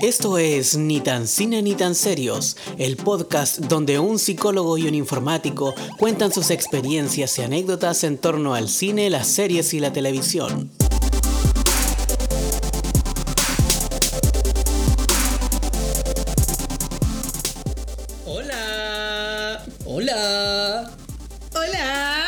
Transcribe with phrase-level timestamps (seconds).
[0.00, 4.94] Esto es Ni tan cine ni tan serios, el podcast donde un psicólogo y un
[4.94, 10.70] informático cuentan sus experiencias y anécdotas en torno al cine, las series y la televisión.
[18.24, 19.64] Hola.
[19.84, 20.92] Hola.
[21.54, 22.26] Hola.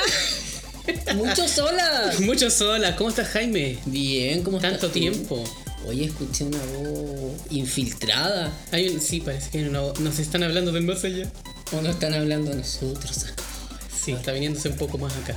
[1.15, 2.13] Muchos hola.
[2.19, 2.97] Muchos hola.
[2.97, 3.79] ¿Cómo estás, Jaime?
[3.87, 5.45] Bien, ¿cómo estás Tanto tú?
[5.87, 8.53] Oye, escuché una voz infiltrada.
[8.71, 11.31] Hay un- sí, parece que no- nos están hablando del más allá.
[11.73, 13.43] ¿O no están hablando nosotros acá?
[14.05, 15.37] Sí, está viniéndose un poco más acá.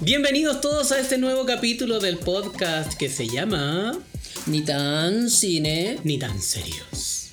[0.00, 3.98] Bienvenidos todos a este nuevo capítulo del podcast que se llama
[4.46, 5.98] Ni tan cine.
[6.04, 7.30] Ni tan serios.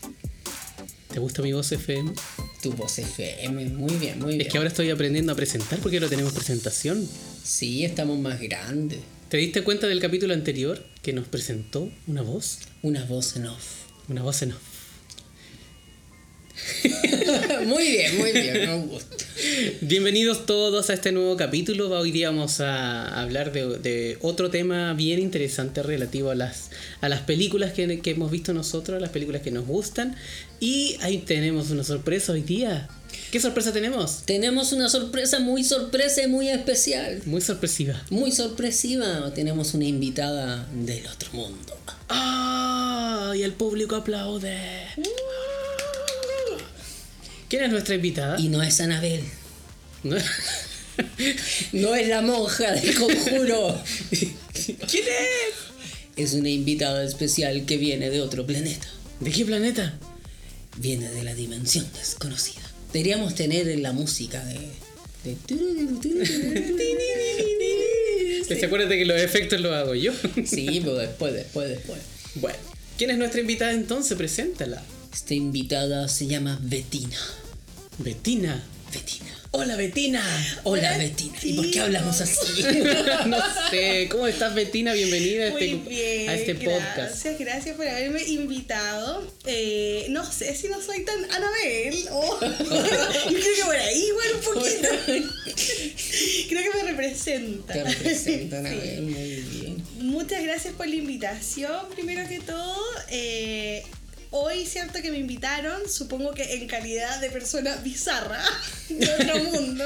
[1.13, 2.11] ¿Te gusta mi voz FM?
[2.61, 3.65] Tu voz FM.
[3.69, 4.41] Muy bien, muy bien.
[4.41, 7.07] Es que ahora estoy aprendiendo a presentar porque no tenemos presentación.
[7.43, 8.99] Sí, estamos más grandes.
[9.29, 12.61] ¿Te diste cuenta del capítulo anterior que nos presentó una voz?
[12.81, 13.85] Una voz en off.
[14.07, 14.68] Una voz en off.
[17.65, 18.53] muy bien, muy bien.
[18.53, 19.15] Me gusta.
[19.81, 21.89] Bienvenidos todos a este nuevo capítulo.
[21.89, 27.09] Hoy día vamos a hablar de, de otro tema bien interesante relativo a las, a
[27.09, 30.15] las películas que, que hemos visto nosotros, a las películas que nos gustan.
[30.59, 32.89] Y ahí tenemos una sorpresa hoy día.
[33.31, 34.23] ¿Qué sorpresa tenemos?
[34.25, 37.21] Tenemos una sorpresa muy sorpresa y muy especial.
[37.25, 38.01] Muy sorpresiva.
[38.09, 39.31] Muy sorpresiva.
[39.33, 41.77] Tenemos una invitada del otro mundo.
[42.09, 43.33] ¡Ah!
[43.35, 44.57] Y el público aplaude.
[47.49, 48.39] ¿Quién es nuestra invitada?
[48.39, 49.21] Y no es Anabel.
[50.03, 50.15] ¿No?
[51.73, 53.81] No es la monja del conjuro.
[54.11, 55.53] ¿Quién es?
[56.17, 58.87] Es una invitada especial que viene de otro planeta.
[59.21, 59.97] ¿De qué planeta?
[60.77, 62.61] Viene de la dimensión desconocida.
[62.93, 64.59] Deberíamos tener la música de.
[65.23, 65.37] de-
[68.59, 70.11] ¿Se acuerdan de que los efectos los hago yo?
[70.45, 71.99] Sí, pero después, después, después.
[72.35, 72.57] Bueno,
[72.97, 74.17] ¿quién es nuestra invitada entonces?
[74.17, 74.83] Preséntala.
[75.13, 77.17] Esta invitada se llama Betina.
[77.99, 78.63] Betina.
[78.93, 79.29] Betina.
[79.51, 80.23] Hola Betina.
[80.63, 81.37] Hola, Hola, Betina.
[81.43, 82.63] ¿Y por qué hablamos así?
[83.27, 83.37] no
[83.69, 84.93] sé, ¿cómo estás Betina?
[84.93, 86.29] Bienvenida a Muy este, bien.
[86.29, 86.95] a este podcast.
[86.97, 89.27] Gracias, gracias por haberme invitado.
[89.45, 91.93] Eh, no sé si no soy tan Anabel.
[92.05, 94.87] Yo creo que por ahí igual un poquito.
[96.49, 97.73] creo que me representa.
[97.73, 98.75] Te representan a Sí.
[98.75, 99.83] ver muy bien.
[99.99, 102.77] Muchas gracias por la invitación, primero que todo.
[103.09, 103.83] Eh,
[104.31, 108.43] hoy, cierto que me invitaron, supongo que en calidad de persona bizarra
[108.89, 109.85] de otro mundo.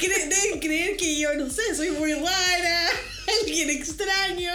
[0.00, 2.88] Deben creer que yo, no sé, soy muy rara,
[3.40, 4.52] alguien extraño.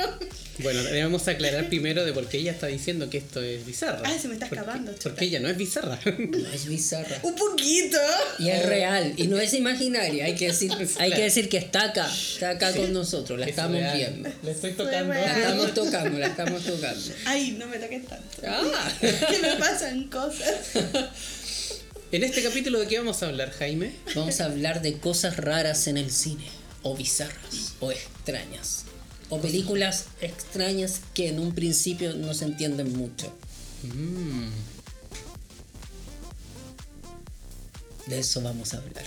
[0.60, 4.02] Bueno, debemos aclarar primero de por qué ella está diciendo que esto es bizarra.
[4.06, 5.10] Ay, se me está Porque- escapando, chuta.
[5.10, 6.00] Porque ella no es bizarra.
[6.06, 7.20] No es bizarra.
[7.24, 7.98] Un poquito.
[8.40, 9.14] Y es real.
[9.18, 10.26] Y no es imaginaria.
[10.26, 12.10] Hay que decir, hay que, decir que está acá.
[12.12, 13.38] Está acá con nosotros.
[13.38, 13.98] La Es estamos real.
[13.98, 14.30] viendo.
[14.44, 15.14] Le estoy tocando.
[15.14, 17.02] La estamos tocando, la estamos tocando.
[17.26, 18.26] Ay, no me toquen tanto.
[18.48, 18.92] Ah.
[19.02, 20.72] Que me pasan cosas.
[22.12, 23.92] En este capítulo de qué vamos a hablar, Jaime?
[24.16, 26.46] Vamos a hablar de cosas raras en el cine,
[26.84, 28.85] o bizarras, o extrañas,
[29.30, 33.32] o películas extrañas que en un principio no se entienden mucho.
[33.84, 34.50] Mm.
[38.08, 39.04] De eso vamos a hablar.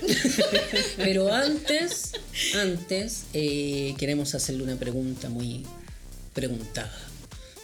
[0.96, 2.12] Pero antes,
[2.56, 5.64] antes eh, queremos hacerle una pregunta muy
[6.34, 6.92] preguntada.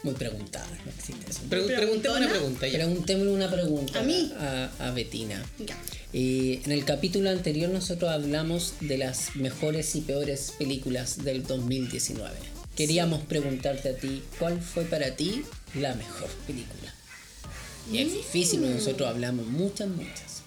[0.04, 1.40] Muy preguntada, no existe eso.
[1.50, 2.86] Preguntemos una pregunta ya.
[2.86, 4.32] Una pregunta ¿A mí?
[4.38, 5.44] a, a Betina.
[5.58, 5.76] Ya.
[6.12, 12.30] Eh, en el capítulo anterior nosotros hablamos de las mejores y peores películas del 2019.
[12.76, 15.42] Queríamos preguntarte a ti, ¿cuál fue para ti
[15.74, 16.92] la mejor película?
[17.90, 20.42] Y es difícil, porque nosotros hablamos muchas, muchas.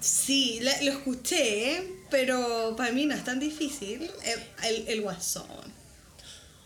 [0.00, 4.02] Sí, la- lo escuché, pero para mí no es tan difícil.
[4.24, 4.36] Eh,
[4.68, 5.74] El, el guasón.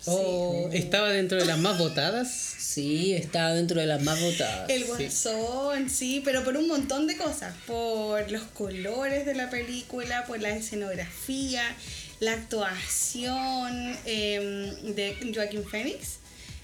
[0.07, 2.31] Oh, estaba dentro de las más votadas.
[2.31, 4.71] Sí, está dentro de las más votadas.
[4.71, 7.55] El guasón, sí, pero por un montón de cosas.
[7.67, 11.63] Por los colores de la película, por la escenografía,
[12.21, 16.17] la actuación eh, de Joaquín Phoenix.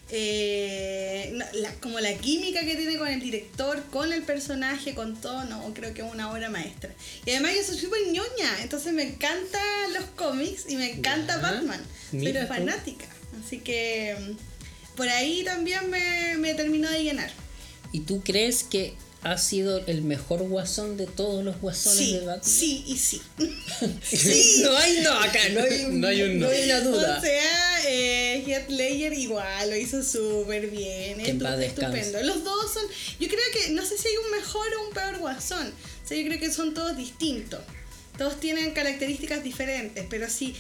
[0.09, 5.45] eh, la- como la química que tiene con el director, con el personaje, con todo,
[5.47, 6.91] no, creo que es una obra maestra.
[7.25, 11.43] Y además yo soy súper ñoña, entonces me encantan los cómics y me encanta Ya,
[11.43, 11.81] Batman.
[12.13, 13.16] Soy tú.
[13.47, 14.17] Así que
[14.97, 17.31] por ahí también me, me terminó de llenar.
[17.93, 22.21] ¿Y tú crees que ha sido el mejor guasón de todos los guasones Sí, de
[22.27, 22.45] Batman?
[22.45, 23.23] sí y sí.
[24.03, 24.63] sí.
[24.63, 26.47] No hay no acá, no hay, No hay un no.
[26.47, 27.19] no hay una duda.
[27.19, 31.19] O sea, eh, Heath Ledger igual lo hizo súper bien.
[31.19, 31.31] Que
[31.67, 32.23] estupendo.
[32.25, 32.83] Los dos son.
[33.21, 35.69] Yo creo que no sé si hay un mejor o un peor guasón.
[36.05, 37.61] O sea, yo creo que son todos distintos.
[38.19, 40.55] Todos tienen características diferentes, pero sí,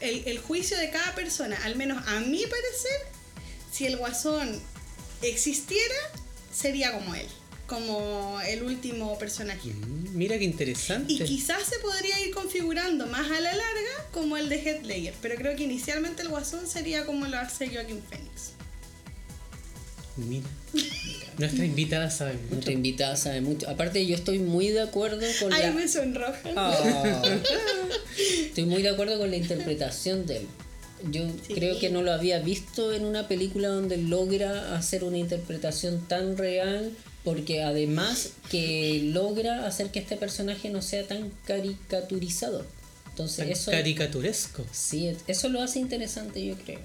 [0.00, 3.00] el, el juicio de cada persona, al menos a mi parecer,
[3.70, 4.60] si el guasón
[5.22, 5.94] existiera,
[6.52, 7.26] sería como él,
[7.66, 9.70] como el último personaje.
[9.70, 11.12] Mm, Mira qué interesante.
[11.12, 15.14] Y quizás se podría ir configurando más a la larga como el de Heath Ledger,
[15.22, 18.52] pero creo que inicialmente el Guasón sería como lo hace Joaquin Phoenix.
[20.16, 20.46] Mira.
[21.38, 22.50] Nuestra invitada sabe mucho.
[22.50, 23.68] Nuestra invitada sabe mucho.
[23.70, 25.72] Aparte, yo estoy muy de acuerdo con Ay, la.
[25.72, 26.38] me sonroja.
[26.54, 27.22] Ah.
[28.18, 30.46] Estoy muy de acuerdo con la interpretación de él.
[31.10, 31.54] Yo Sí.
[31.54, 36.36] creo que no lo había visto en una película donde logra hacer una interpretación tan
[36.36, 36.92] real,
[37.24, 42.64] porque además que logra hacer que este personaje no sea tan caricaturizado.
[43.10, 44.64] Entonces Tan eso, caricaturesco.
[44.72, 46.80] sí, eso lo hace interesante, yo creo.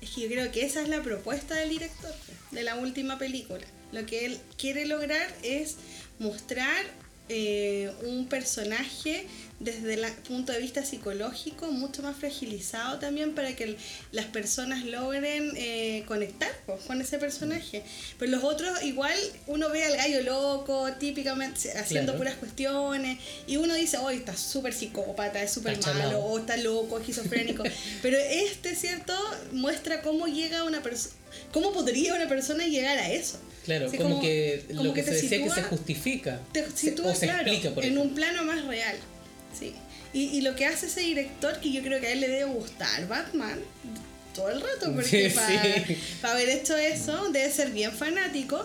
[0.00, 2.12] Es que yo creo que esa es la propuesta del director
[2.50, 3.64] de la última película.
[3.92, 5.76] Lo que él quiere lograr es
[6.18, 6.84] mostrar
[7.28, 9.26] eh, un personaje
[9.64, 13.76] desde el punto de vista psicológico mucho más fragilizado también para que el-
[14.10, 17.82] las personas logren eh, conectar pues, con ese personaje.
[18.18, 19.14] Pero los otros igual
[19.46, 22.18] uno ve al gallo loco típicamente haciendo Claro.
[22.18, 26.98] puras cuestiones y uno dice, hoy está súper psicópata, es súper malo, o está loco,
[26.98, 27.62] esquizofrénico.
[28.02, 29.14] Pero este, ¿cierto?
[29.52, 31.14] Muestra cómo llega una persona,
[31.52, 33.38] cómo podría una persona llegar a eso.
[33.64, 36.40] Claro, Así como, que como lo que, te se decía que sitúa- se justifica.
[36.52, 38.10] Te Se- sitúa, o se claro, explica, por en ejemplo.
[38.10, 38.96] un plano más real.
[39.58, 39.74] Sí.
[40.12, 42.44] Y, y lo que hace ese director, que yo creo que a él le debe
[42.44, 43.58] gustar Batman
[44.34, 45.96] todo el rato, porque Sí, para sí.
[46.22, 48.64] haber hecho eso debe ser bien fanático.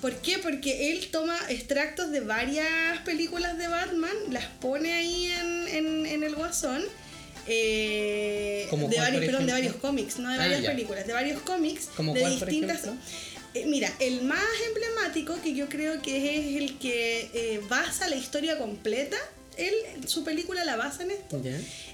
[0.00, 0.38] ¿Por qué?
[0.38, 6.22] Porque él toma extractos de varias películas de Batman, las pone ahí en, en, en
[6.22, 6.84] el guasón.
[7.46, 10.70] eh, ¿Como de cuál, varios, perdón, de varios cómics, no de Ah, varias ya.
[10.70, 12.82] películas, de varios cómics ¿Como de cuál, distintas.
[13.54, 18.16] Eh, mira, el más emblemático que yo creo que es el que eh, basa la
[18.16, 19.16] historia completa,
[19.58, 19.74] él,
[20.06, 21.42] su película la basa en esto,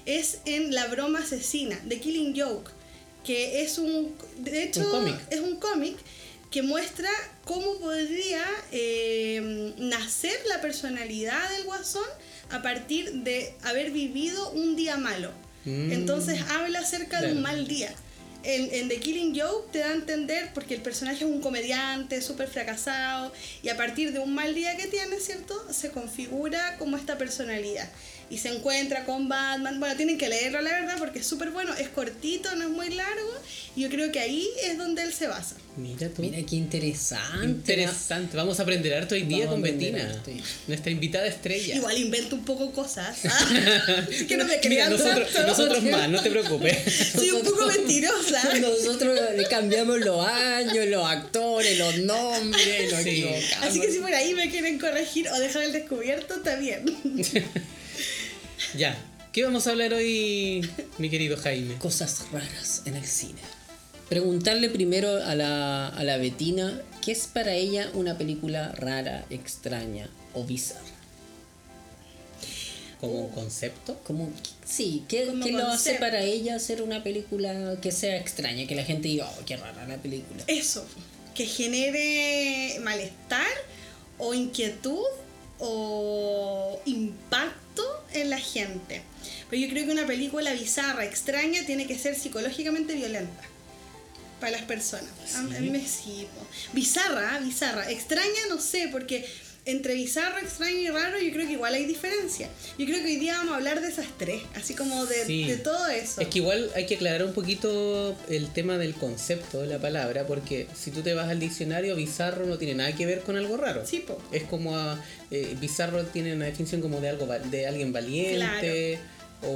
[0.05, 2.71] es en La broma asesina, de Killing Joke,
[3.25, 5.97] que es un, de hecho, Un es un cómic
[6.51, 7.09] que muestra
[7.43, 12.07] cómo podría eh, nacer la personalidad del guasón
[12.49, 15.31] a partir de haber vivido un día malo.
[15.65, 15.91] Mm.
[15.91, 17.93] Entonces habla acerca de un mal día.
[18.47, 22.47] En, The Killing Joke te da a entender porque el personaje es un comediante súper
[22.47, 23.33] fracasado
[23.63, 25.55] y a partir de un mal día que tiene, ¿cierto?
[25.73, 27.89] Se configura como esta personalidad
[28.29, 29.79] y se encuentra con Batman.
[29.79, 32.89] Bueno, tienen que leerlo la verdad porque es súper bueno, es cortito, no es muy
[32.93, 33.31] largo
[33.75, 35.55] y yo creo que ahí es donde él se basa.
[35.77, 36.21] Mira tú.
[36.21, 37.45] Mira qué interesante.
[37.45, 38.37] Interesante.
[38.37, 40.21] Vamos a aprender harto hoy día Vamos con Betina.
[40.67, 41.75] Nuestra invitada estrella.
[41.75, 43.17] Igual invento un poco cosas.
[43.25, 44.05] ¿ah?
[44.09, 45.47] Así que no me Mira, nosotros, tanto.
[45.49, 46.77] nosotros más, no te preocupes.
[47.15, 48.41] Soy un poco mentirosa.
[48.59, 53.09] Nosotros le cambiamos los años, los actores, los nombres, nos Sí.
[53.09, 53.65] equivocamos.
[53.67, 56.85] Así que si por ahí me quieren corregir o dejar el descubierto, está bien.
[58.77, 58.97] Ya.
[59.31, 61.75] ¿Qué vamos a hablar hoy, mi querido Jaime?
[61.75, 63.39] Cosas raras en el cine.
[64.09, 70.07] Preguntarle primero a la, a la Betina qué es para ella una película rara, extraña
[70.33, 70.81] o bizarra.
[73.01, 73.99] Como un concepto.
[74.03, 74.31] Como,
[74.63, 78.67] sí, ¿qué, qué lo hace para ella hacer una película que sea extraña?
[78.67, 80.43] Que la gente diga, oh, qué rara la película.
[80.47, 80.85] Eso,
[81.33, 83.45] que genere malestar
[84.17, 85.03] o inquietud
[85.59, 89.01] o impacto en la gente.
[89.49, 93.41] Pero yo creo que una película bizarra, extraña, tiene que ser psicológicamente violenta
[94.39, 95.09] para las personas.
[95.35, 96.27] A mí- a mí me sí.
[96.73, 97.89] Bizarra, bizarra.
[97.89, 99.25] Extraña, no sé, porque
[99.65, 102.47] entre bizarro, extraño y raro yo creo que igual hay diferencia.
[102.77, 105.45] Yo creo que hoy día vamos a hablar de esas tres, así como de, Sí.
[105.45, 106.21] de todo eso.
[106.21, 110.27] Es que igual hay que aclarar un poquito el tema del concepto de la palabra,
[110.27, 113.57] porque si tú te vas al diccionario, bizarro no tiene nada que ver con algo
[113.57, 113.85] raro.
[113.85, 114.21] Sí, po.
[114.31, 118.99] Es como a- eh, bizarro tiene una definición como de algo de alguien valiente
[119.41, 119.47] o,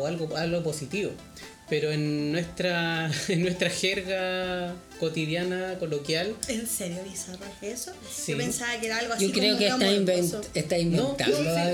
[0.00, 1.10] o algo algo positivo.
[1.68, 7.92] Pero en nuestra en nuestra jerga cotidiana coloquial ¿En serio bizarro es eso?
[8.14, 8.32] Sí.
[8.32, 11.38] Yo pensaba que era algo así Yo creo como que está, invent- está inventando.
[11.38, 11.72] No, verdad,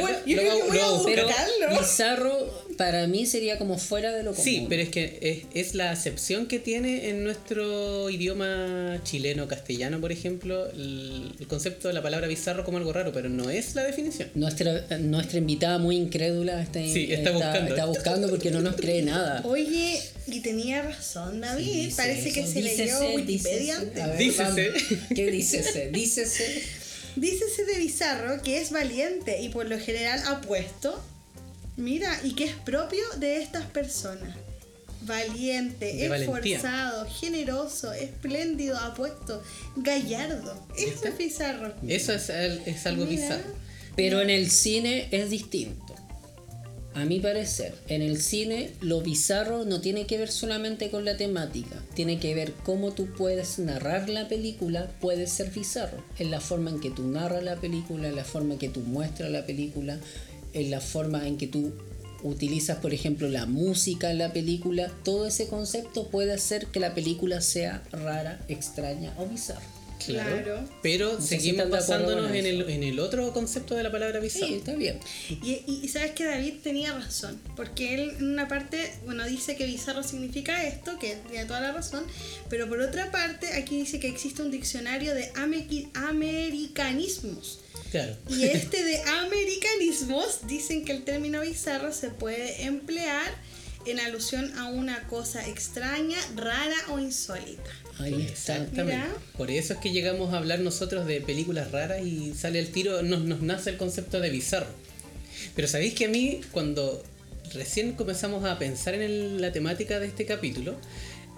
[0.00, 1.80] Bueno, yo lo creo que voy lo a buscarlo.
[1.80, 4.44] bizarro para mí sería como fuera de lo común.
[4.44, 9.98] Sí, pero es que es, es la acepción que tiene en nuestro idioma chileno, castellano,
[9.98, 13.74] por ejemplo, el, el concepto de la palabra bizarro como algo raro, pero no es
[13.76, 14.28] la definición.
[14.34, 17.70] Nuestra, nuestra invitada muy incrédula está, Sí, está buscando.
[17.70, 19.35] está buscando porque no nos cree nada.
[19.44, 24.02] Oye, y tenía razón David, Dice parece que se dícese, leyó Wikipedia dícese.
[24.02, 24.06] antes.
[24.06, 24.42] Ver, Dícese.
[24.68, 24.82] vamos.
[25.14, 25.90] ¿Qué dícese?
[25.92, 26.62] Dícese.
[27.16, 31.02] Dícese de Bizarro que es valiente y por lo general apuesto.
[31.76, 34.34] Mira, y que es propio de estas personas.
[35.02, 36.56] Valiente, De valentía.
[36.56, 39.42] esforzado, generoso, espléndido, apuesto,
[39.76, 40.66] gallardo.
[40.76, 41.74] Eso es Bizarro.
[41.86, 43.22] Eso es, es algo Mira.
[43.22, 43.54] bizarro.
[43.94, 45.94] Pero en el cine es distinto.
[46.96, 51.18] A mi parecer, en el cine lo bizarro no tiene que ver solamente con la
[51.18, 56.02] temática, tiene que ver cómo tú puedes narrar la película, puede ser bizarro.
[56.18, 58.80] En la forma en que tú narras la película, en la forma en que tú
[58.80, 59.98] muestras la película,
[60.54, 61.74] en la forma en que tú
[62.22, 66.94] utilizas, por ejemplo, la música en la película, todo ese concepto puede hacer que la
[66.94, 69.75] película sea rara, extraña o bizarra.
[70.06, 70.42] Claro.
[70.42, 70.68] Claro.
[70.82, 72.70] Pero seguimos basándonos en el, eso.
[72.70, 74.54] en el otro concepto de la palabra Sí, bizarro.
[74.54, 74.98] está bien.
[75.28, 79.56] Y, y- y sabes que David tenía razón, porque él en una parte, bueno, dice
[79.56, 82.04] que bizarro significa esto, que tiene toda la razón,
[82.48, 87.60] pero por otra parte aquí dice que existe un diccionario de americanismos.
[87.90, 88.16] Claro.
[88.28, 93.26] Y este de americanismos dicen que el término bizarro se puede emplear
[93.86, 97.70] en alusión a una cosa extraña, rara o insólita.
[97.98, 98.56] Ahí está.
[98.56, 98.96] Exactamente.
[99.06, 99.16] Mira.
[99.36, 103.02] Por eso es que llegamos a hablar nosotros de películas raras y sale el tiro,
[103.02, 104.66] nos, nos nace el concepto de bizarro.
[105.54, 107.02] Pero sabéis que a mí, cuando
[107.54, 110.76] recién comenzamos a pensar en el- la temática de este capítulo,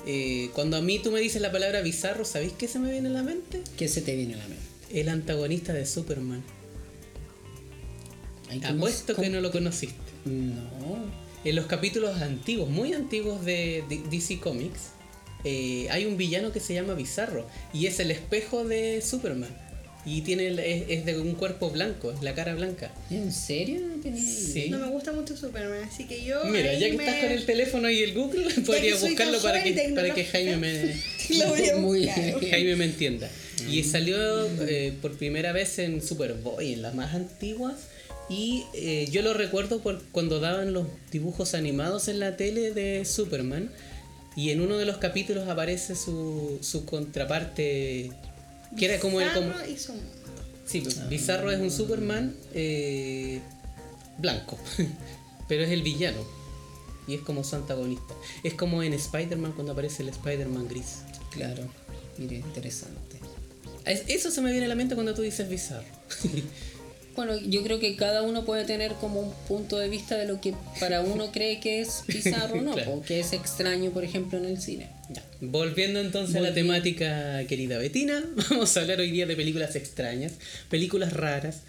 [0.06, 3.08] eh, cuando a mí tú me dices la palabra bizarro, ¿sabéis qué se me viene
[3.08, 3.62] a la mente?
[3.76, 4.62] ¿Qué se te viene a la mente?
[4.92, 6.42] El antagonista de Superman.
[8.50, 9.94] Ay, ¿cómo- Apuesto que no lo conociste.
[10.24, 10.98] No.
[11.44, 14.90] En los capítulos antiguos, muy antiguos de D- DC Comics,
[15.44, 19.50] eh, hay un villano que se llama Bizarro y es el espejo de Superman.
[20.06, 22.90] Y tiene el- es, es de un cuerpo blanco, es la cara blanca.
[23.10, 23.80] ¿En serio?
[23.80, 24.70] No Sí.
[24.70, 26.42] me gusta mucho Superman, así que yo.
[26.46, 29.92] Mira, ya que me- estás con el teléfono y el Google, podría buscarlo para que,
[29.94, 30.24] para que.
[30.24, 30.94] Jaime me,
[31.38, 32.40] Lo voy a Muy buscar.
[32.40, 32.50] bien.
[32.50, 33.28] Jaime me entienda.
[33.70, 37.74] Y salió eh, por primera vez en Superboy, en las más antiguas.
[38.30, 43.04] Y eh, yo lo recuerdo por cuando daban los dibujos animados en la tele de
[43.04, 43.70] Superman.
[44.38, 48.12] Y en uno de los capítulos aparece su, su contraparte.
[48.78, 49.32] Que era como el.
[49.32, 50.10] Como, Bizarro y su mundo.
[50.64, 53.40] sí, pues, Bizarro es un Superman eh,
[54.18, 54.56] blanco.
[55.48, 56.24] Pero es el villano.
[57.08, 58.14] Y es como su antagonista.
[58.44, 60.98] Es como en Spider-Man cuando aparece el Spider-Man gris.
[61.32, 61.64] Claro.
[62.16, 63.18] Mire, interesante.
[63.86, 65.86] Es- Eso se me viene a la mente cuando tú dices bizarro.
[67.18, 70.40] Bueno, yo creo que cada uno puede tener como un punto de vista de lo
[70.40, 72.92] que para uno cree que es bizarro o no, Claro.
[72.92, 74.88] o que es extraño, por ejemplo, en el cine.
[75.10, 75.24] Ya.
[75.40, 80.34] Volviendo entonces a la temática, querida Betina, vamos a hablar hoy día de películas extrañas,
[80.70, 81.62] películas raras.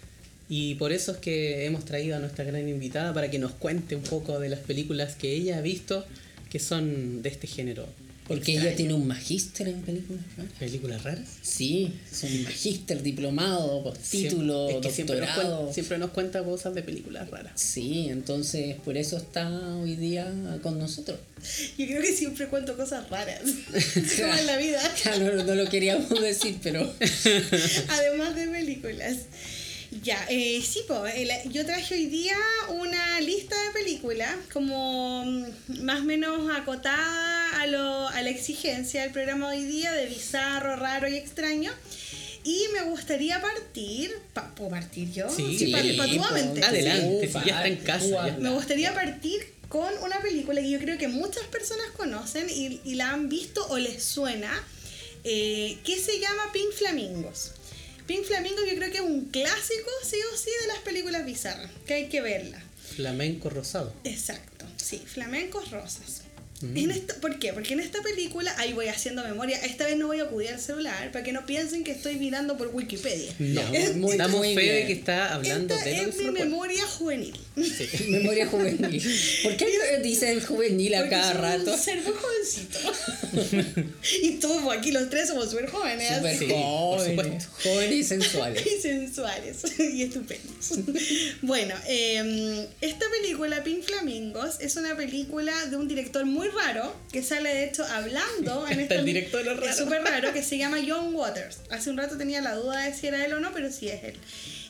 [0.48, 3.96] Y por eso es que hemos traído a nuestra gran invitada para que nos cuente
[3.96, 6.06] un poco de las películas que ella ha visto
[6.48, 7.88] que son de este género.
[8.30, 10.52] Porque ella tiene un magíster en películas raras.
[10.58, 11.28] ¿Películas raras?
[11.42, 15.68] Sí, es un magíster, diplomado, título, Siem- es que siempre nos, doctorado.
[15.68, 17.52] cuen- siempre nos cuenta cosas de películas raras.
[17.60, 20.32] Sí, entonces por eso está hoy día
[20.62, 21.18] con nosotros.
[21.76, 23.40] Yo creo que siempre cuento cosas raras.
[24.20, 24.80] Como en la vida.
[25.02, 26.82] Claro, no lo queríamos decir, pero
[27.88, 29.16] Además de películas.
[30.04, 31.02] Ya, eh, sí, po,
[31.50, 32.36] yo traje hoy día
[32.68, 39.02] una lista de películas como mm, más o menos acotada a, lo, a la exigencia
[39.02, 41.72] del programa hoy día de bizarro, raro y extraño.
[42.44, 45.28] Y me gustaría partir, pa- ¿puedo partir yo?
[45.28, 46.60] Sí, pa- sí, patuamente.
[46.60, 46.66] po.
[46.66, 48.06] Adelante, Sí, ya está en casa.
[48.28, 48.36] ya.
[48.38, 52.94] Me gustaría partir con una película que yo creo que muchas personas conocen y, y
[52.94, 54.50] la han visto o les suena,
[55.24, 57.52] eh, que se llama Pink Flamingos.
[58.10, 61.70] Pink Flamingos yo creo que es un clásico, sí o sí, de las películas bizarras,
[61.86, 62.60] que hay que verla.
[62.96, 63.94] Flamenco rosado.
[64.02, 66.22] Exacto, sí, Flamencos Rosas.
[66.60, 66.76] Mm.
[66.76, 67.52] En esta, ¿Por qué?
[67.52, 70.60] Porque en esta película, ahí voy haciendo memoria, esta vez no voy a acudir al
[70.60, 73.32] celular para que no piensen que estoy mirando por Wikipedia.
[73.38, 76.30] No, Ya, muy- damos muy fe de que está hablando Esta de lo es mi
[76.30, 77.34] memoria juvenil.
[78.08, 79.02] memoria juvenil.
[79.42, 79.66] ¿Por qué
[80.02, 81.72] dicen juvenil a cada soy rato?
[81.72, 82.78] un ser jovencito.
[84.22, 86.16] y todos aquí los tres somos súper jóvenes.
[86.16, 86.38] Súper.
[86.38, 86.48] Sí,
[87.62, 88.66] jóvenes, y sensuales.
[88.70, 90.72] Y sensuales y estupendos.
[91.42, 97.22] bueno, eh, esta película, Pink Flamingos, es una película de un director muy raro que
[97.22, 99.76] sale de hecho hablando en esta el director es raro.
[99.76, 101.58] súper raro que se llama John Waters.
[101.70, 104.02] Hace un rato tenía la duda de si era él o no, pero sí es
[104.04, 104.16] él.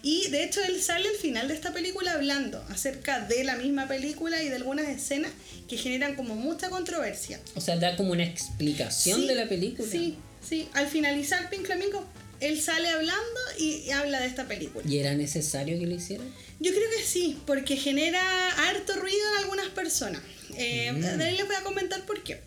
[0.03, 3.87] Y de hecho él sale al final de esta película hablando acerca de la misma
[3.87, 5.31] película y de algunas escenas
[5.69, 7.39] que generan como mucha controversia.
[7.55, 9.87] O sea, da como una explicación Sí, de la película.
[9.91, 10.69] Sí, sí.
[10.73, 12.07] Al finalizar Pink Flamingo,
[12.41, 14.89] él sale hablando y habla de esta película.
[14.89, 16.27] ¿Y era necesario que lo hicieran?
[16.61, 18.23] Yo creo que sí, porque genera
[18.69, 20.23] harto ruido en algunas personas.
[20.57, 22.41] Eh, De ahí les voy a comentar por qué.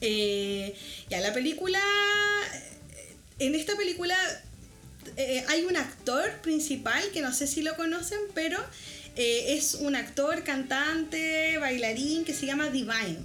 [0.00, 0.74] Eh,
[1.08, 1.80] ya, la película.
[3.38, 4.16] En esta película
[5.16, 8.58] eh, hay un actor principal que no sé si lo conocen, pero
[9.16, 13.18] eh, es un actor, cantante, bailarín que se llama Divine.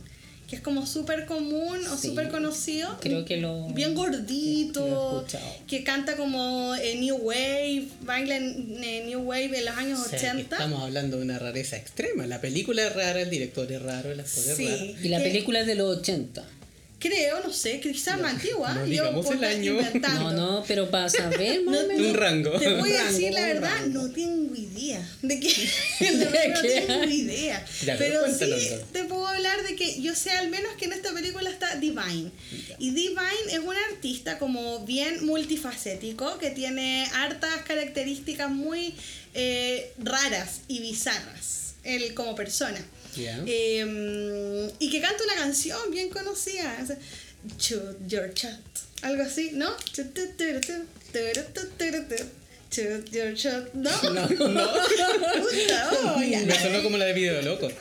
[0.47, 2.07] Que es como súper común o Sí.
[2.09, 2.97] súper conocido.
[3.01, 3.67] Creo que lo.
[3.69, 5.25] Bien gordito,
[5.67, 10.09] que canta como eh, New Wave, baila en eh, New Wave en los años O
[10.09, 10.55] sea, 80.
[10.55, 12.25] estamos hablando de una rareza extrema.
[12.27, 14.67] La película es rara, el director es raro, el actor es Sí.
[14.67, 14.85] raro.
[15.03, 16.45] Y la película es de los 80.
[16.99, 18.73] Creo, no sé, quizás más antigua.
[18.73, 19.73] no yo digamos puedo el año.
[19.73, 20.31] inventando.
[20.31, 22.07] No, no, pero para saber más o No, menos.
[22.07, 22.51] Un rango.
[22.59, 24.01] Te voy a decir rango, la verdad, rango.
[24.01, 25.49] no tengo idea de qué.
[25.99, 26.81] De verdad, ¿De no qué?
[26.87, 27.65] tengo idea.
[27.85, 28.51] Ya, pero sí
[28.91, 32.31] te puedo hablar de que yo sé al menos que en esta película está Divine.
[32.79, 38.95] Y Divine es un artista como bien multifacético que tiene hartas características muy
[39.35, 42.79] eh, raras y bizarras él como persona.
[43.17, 43.43] Ya.
[43.45, 46.77] Eh, y que canta una canción bien conocida.
[46.81, 46.97] o sea,
[47.57, 48.59] Shoot your shot.
[49.01, 49.75] Algo así, ¿no?
[49.93, 50.17] Shoot
[53.11, 53.73] your shot.
[53.73, 53.89] ¿No?
[54.11, 54.27] No.
[54.27, 56.41] Puta, oh, ya.
[56.41, 57.67] Me sonó como la de video loco.
[57.67, 57.73] No,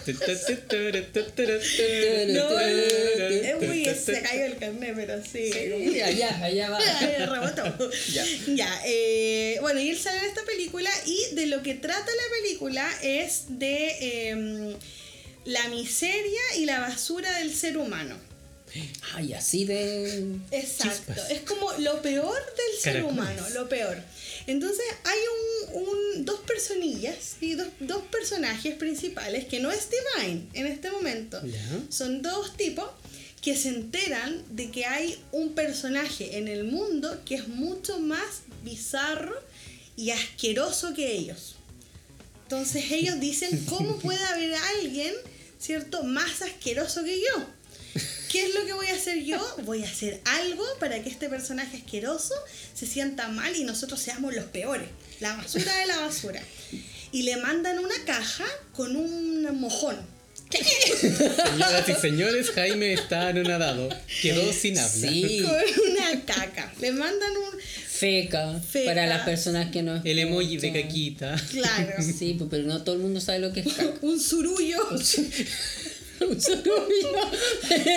[2.61, 3.85] es muy.
[3.85, 5.53] Se cayó el carnet, pero sí.
[5.53, 6.79] Sí, allá, allá va.
[6.79, 7.91] Rebotó.
[8.13, 8.25] Ya.
[8.55, 12.43] Ya, eh, bueno, y él sale en esta película y de lo que trata la
[12.43, 14.75] película es de em,
[15.47, 18.17] la miseria y la basura del ser humano.
[19.15, 20.37] Ay, así de.
[20.51, 21.31] Exacto, Chispas.
[21.31, 23.13] es como lo peor del ser Caracoles.
[23.13, 23.97] humano, lo peor.
[24.47, 25.19] Entonces hay
[25.75, 30.91] un, un- dos personillas y dos, dos personajes principales que no es Divine en este
[30.91, 31.41] momento.
[31.47, 31.81] Ya.
[31.89, 32.87] Son dos tipos
[33.41, 38.43] que se enteran de que hay un personaje en el mundo que es mucho más
[38.65, 39.41] bizarro
[39.97, 41.55] y asqueroso que ellos.
[42.43, 45.15] Entonces ellos dicen, ¿cómo puede haber alguien,
[45.59, 47.47] cierto, más asqueroso que yo?
[48.31, 49.39] ¿Qué es lo que voy a hacer yo?
[49.65, 52.35] Voy a hacer algo para que este personaje asqueroso
[52.75, 54.89] se sienta mal y nosotros seamos los peores.
[55.21, 56.43] La basura de la basura.
[57.13, 58.45] Y le mandan una caja
[58.75, 59.97] con un mojón.
[60.51, 63.89] Señoras y señores, Jaime está anonadado.
[64.23, 64.91] Quedó sin habla.
[64.91, 66.73] Sí, Con una caca.
[66.81, 67.59] Le mandan un...
[67.61, 68.87] feca, Feca.
[68.87, 70.01] para las personas que no.
[70.05, 71.37] El emoji de caquita.
[71.51, 71.95] Claro.
[72.17, 73.93] Sí, pues, pero no todo el mundo sabe lo que es caca.
[74.03, 74.79] Un surullo.
[76.21, 76.39] Un.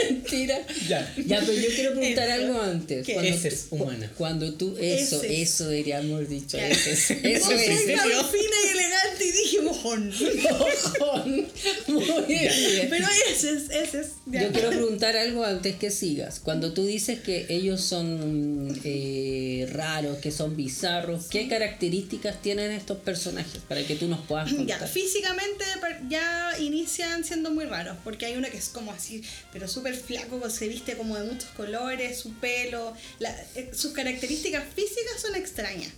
[0.10, 0.58] Mentira.
[0.88, 1.14] Ya.
[1.26, 2.34] Ya, pero yo quiero preguntar Eso.
[2.46, 3.06] algo antes.
[3.06, 3.14] ¿Qué?
[3.14, 3.50] Cuando,
[3.86, 4.12] humana.
[4.18, 5.32] Cuando tú, eso, Heces.
[5.54, 6.58] eso deberíamos dicho.
[6.58, 6.68] Ya.
[6.70, 7.10] Heces.
[7.22, 7.70] No Eso es.
[7.70, 10.14] fina y elegante y dije mojón.
[11.00, 11.48] Mojón.
[11.88, 12.88] Muy bien.
[12.90, 14.08] Pero ese es, ese es.
[14.26, 14.44] ya.
[14.44, 16.40] Yo quiero preguntar algo antes que sigas.
[16.40, 22.98] Cuando tú dices que ellos son eh, raros, que son bizarros, ¿qué características tienen estos
[22.98, 24.88] personajes para que tú nos puedas Ya, contar?
[24.90, 29.68] físicamente per- ya inician siendo muy raros, porque hay uno que es como así, pero
[29.68, 35.36] súper flaco, se viste como de muchos colores, su pelo, eh, sus características físicas son
[35.36, 35.92] extrañas.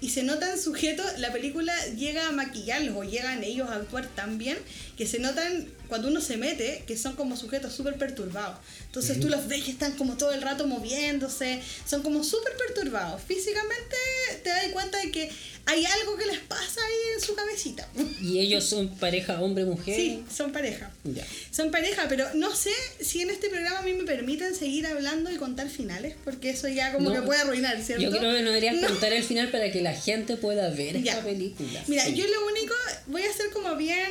[0.00, 4.38] Y se notan sujetos, la película llega a maquillarlos o llegan ellos a actuar tan
[4.38, 4.56] bien
[4.96, 8.56] que se notan cuando uno se mete que son como sujetos súper perturbados.
[8.86, 13.20] Entonces tú los ves que están como todo el rato moviéndose, son como súper perturbados.
[13.22, 13.96] Físicamente
[14.42, 15.30] te das cuenta de que
[15.66, 17.86] hay algo que les pasa ahí en su cabecita.
[18.22, 19.94] ¿Y ellos son pareja hombre-mujer?
[19.94, 20.90] Sí, son pareja.
[21.04, 21.24] Ya.
[21.50, 25.30] Son pareja, pero no sé si en este programa a mí me permiten seguir hablando
[25.30, 28.02] y contar finales, porque eso ya como No, que puede arruinar, ¿cierto?
[28.04, 28.88] Yo creo que no deberías No.
[28.88, 31.12] contar el final para que la gente pueda ver Ya.
[31.12, 31.82] esta película.
[31.88, 32.14] Mira, Sí.
[32.14, 32.74] yo lo único,
[33.08, 34.10] voy a ser como bien...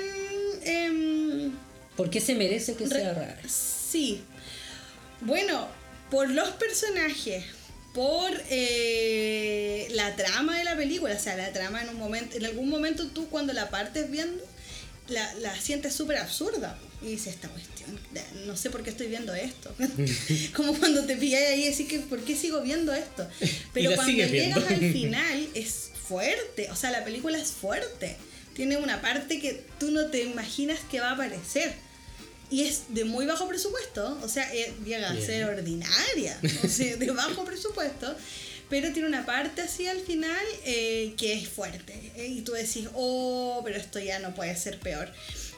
[0.64, 1.52] em,
[2.00, 3.38] ¿Por qué se merece que Re- sea rara?
[3.46, 4.22] Sí.
[5.20, 5.68] Bueno,
[6.10, 7.44] por los personajes,
[7.94, 12.46] por eh, la trama de la película, o sea, la trama en un momento, en
[12.46, 14.42] algún momento tú cuando la partes viendo,
[15.10, 16.80] la, la sientes súper absurda.
[17.02, 18.00] Y dices, esta cuestión,
[18.46, 19.76] no sé por qué estoy viendo esto.
[20.56, 23.28] Como cuando te pillas ahí y decís que, ¿por qué sigo viendo esto?
[23.74, 28.16] Pero cuando llegas al final es fuerte, o sea, la película es fuerte.
[28.54, 31.89] Tiene una parte que tú no te imaginas que va a aparecer.
[32.52, 35.26] Y es de muy bajo presupuesto, o sea, eh, llega a Bien.
[35.26, 38.16] ser ordinaria, o sea, de bajo presupuesto,
[38.70, 40.36] pero tiene una parte así al final
[40.66, 41.94] eh, que es fuerte.
[42.16, 45.12] eh, y tú decís, oh, pero esto ya no puede ser peor.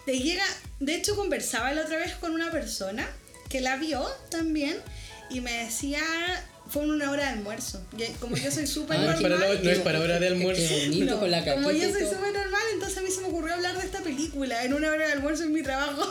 [0.06, 0.44] Te llega,
[0.80, 3.08] de hecho conversaba la otra vez con una persona
[3.50, 4.78] que la vio también
[5.30, 6.02] y me decía,
[6.70, 7.86] fue en una hora de almuerzo.
[8.20, 10.74] Como yo soy súper Ah, para normal, no es para hora de almuerzo.
[10.74, 13.54] Bonito no, con la como yo soy súper normal, entonces a mí se me ocurrió
[13.54, 16.10] hablar de esta película en una hora de almuerzo en mi trabajo.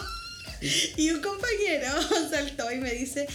[0.60, 1.90] Y un compañero
[2.30, 3.26] saltó y me dice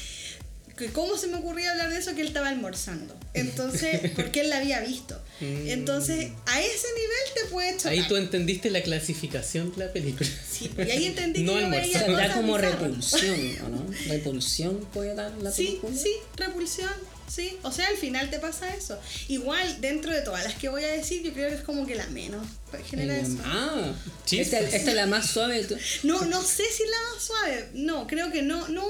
[0.77, 3.15] que cómo se me ocurría hablar de eso que él estaba almorzando.
[3.33, 5.19] Entonces, porque él la había visto.
[5.41, 7.91] Entonces, a ese nivel te puede chocar.
[7.93, 10.29] Ahí tú entendiste la clasificación de la película.
[10.49, 11.87] Sí, y ahí entendí No que almuerzo.
[11.93, 12.79] veía cosas como bizarras.
[12.81, 13.85] repulsión, ¿o no?
[14.07, 15.95] ¿Repulsión puede dar la Sí, película?
[15.97, 16.89] sí, repulsión.
[17.27, 17.57] sí.
[17.63, 18.97] O sea, al final te pasa eso.
[19.27, 21.95] Igual, dentro de todas las que voy a decir, yo creo que es como que
[21.95, 22.45] la menos.
[22.89, 23.37] Genera eso.
[23.43, 23.93] Ah,
[24.25, 25.61] Sí, esta, esta es la más suave.
[25.63, 27.69] de tu- No, no sé si es la más suave.
[27.73, 28.67] No, creo que no.
[28.69, 28.85] No,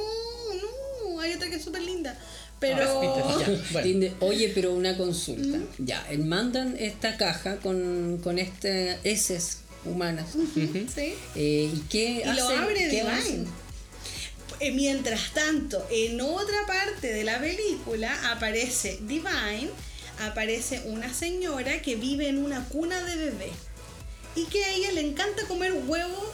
[1.16, 1.22] no.
[1.22, 2.18] Hay otra que es súper linda.
[2.60, 3.02] Pero.
[3.26, 3.88] Ah, ya, bueno.
[3.88, 5.58] Tiende- Oye, pero una consulta.
[5.78, 10.28] Ya, eh, mandan esta caja con, con este heces humanas.
[10.34, 11.14] Sí.
[11.36, 13.04] Eh, ¿Y qué Y lo abre ¿Qué?
[14.62, 19.70] Eh, Mientras tanto, en otra parte de la película aparece Divine,
[20.22, 23.52] aparece una señora que vive en una cuna de bebé
[24.36, 26.32] y que a ella le encanta comer huevo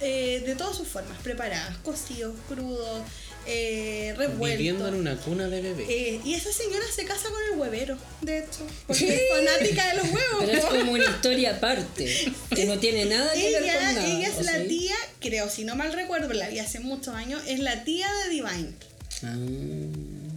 [0.00, 3.02] eh, de todas sus formas, preparadas, cocidos, crudos,
[3.46, 4.14] eh.
[4.38, 5.84] Viviendo en una cuna de bebé.
[5.88, 9.96] Eh, y esa señora se casa con el huevero, de hecho, porque es fanática de
[9.96, 10.44] los huevos.
[10.46, 14.06] Pero es como una historia aparte, que no tiene nada que ver con Ella, nada.
[14.06, 17.42] ella es ¿o la tía, creo, si no mal recuerdo, la vi hace muchos años,
[17.46, 18.72] es la tía de Divine
[19.24, 19.36] Ah.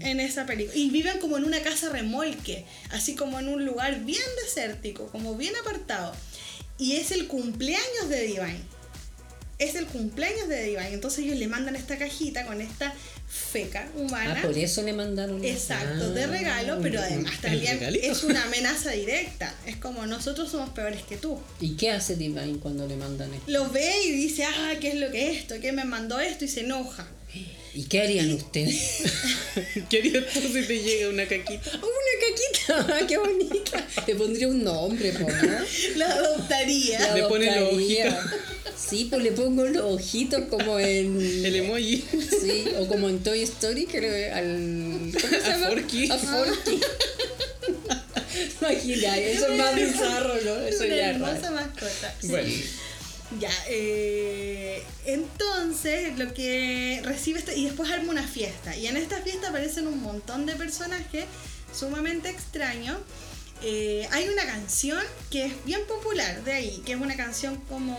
[0.02, 0.78] en esa película.
[0.78, 5.36] Y viven como en una casa remolque, así como en un lugar bien desértico, como
[5.36, 6.14] bien apartado.
[6.78, 8.60] Y es el cumpleaños de Divine.
[9.58, 10.94] Es el cumpleaños de Divine.
[10.94, 12.94] Entonces ellos le mandan esta cajita con esta
[13.28, 14.36] feca humana.
[14.38, 15.44] Ah, por eso le mandaron.
[15.44, 19.54] Exacto, de Ah, regalo, pero además también es una amenaza directa.
[19.66, 21.40] Es como nosotros somos peores que tú.
[21.60, 23.50] ¿Y qué hace Divine cuando le mandan esto?
[23.52, 25.56] Lo ve y dice, ah, ¿qué es lo que es esto?
[25.62, 26.46] ¿Qué me mandó esto?
[26.46, 27.08] Y se enoja.
[27.74, 29.02] ¿Y qué harían ustedes?
[29.90, 31.72] ¿Qué harías tú si te llega una caquita?
[31.74, 32.14] Una
[32.88, 33.88] caquita, qué bonita.
[34.08, 35.60] Le pondría un nombre, po, ¿no?
[35.98, 37.00] Lo adoptaría.
[37.00, 38.20] La Le pone los adoptaría.
[38.78, 41.20] Sí, pues le pongo los ojitos como en.
[41.46, 42.04] El emoji.
[42.42, 45.12] Sí, o como en Toy Story, que le, al.
[45.22, 45.70] ¿Cómo se A?
[45.70, 46.12] Forky.
[46.12, 46.80] A Forky.
[48.62, 50.56] Imagina, eso es más bizarro, ¿no?
[50.66, 51.56] Es Eso una ya es hermosa raro.
[51.56, 52.16] mascota.
[52.22, 52.28] Sí.
[52.28, 52.54] Bueno,
[53.40, 58.76] Ya, eh, entonces lo que recibe esta, y después arma una fiesta.
[58.76, 61.26] Y en esta fiesta aparecen un montón de personajes
[61.74, 62.98] sumamente extraños.
[63.62, 67.98] Eh, hay una canción que es bien popular de ahí, que es una canción como,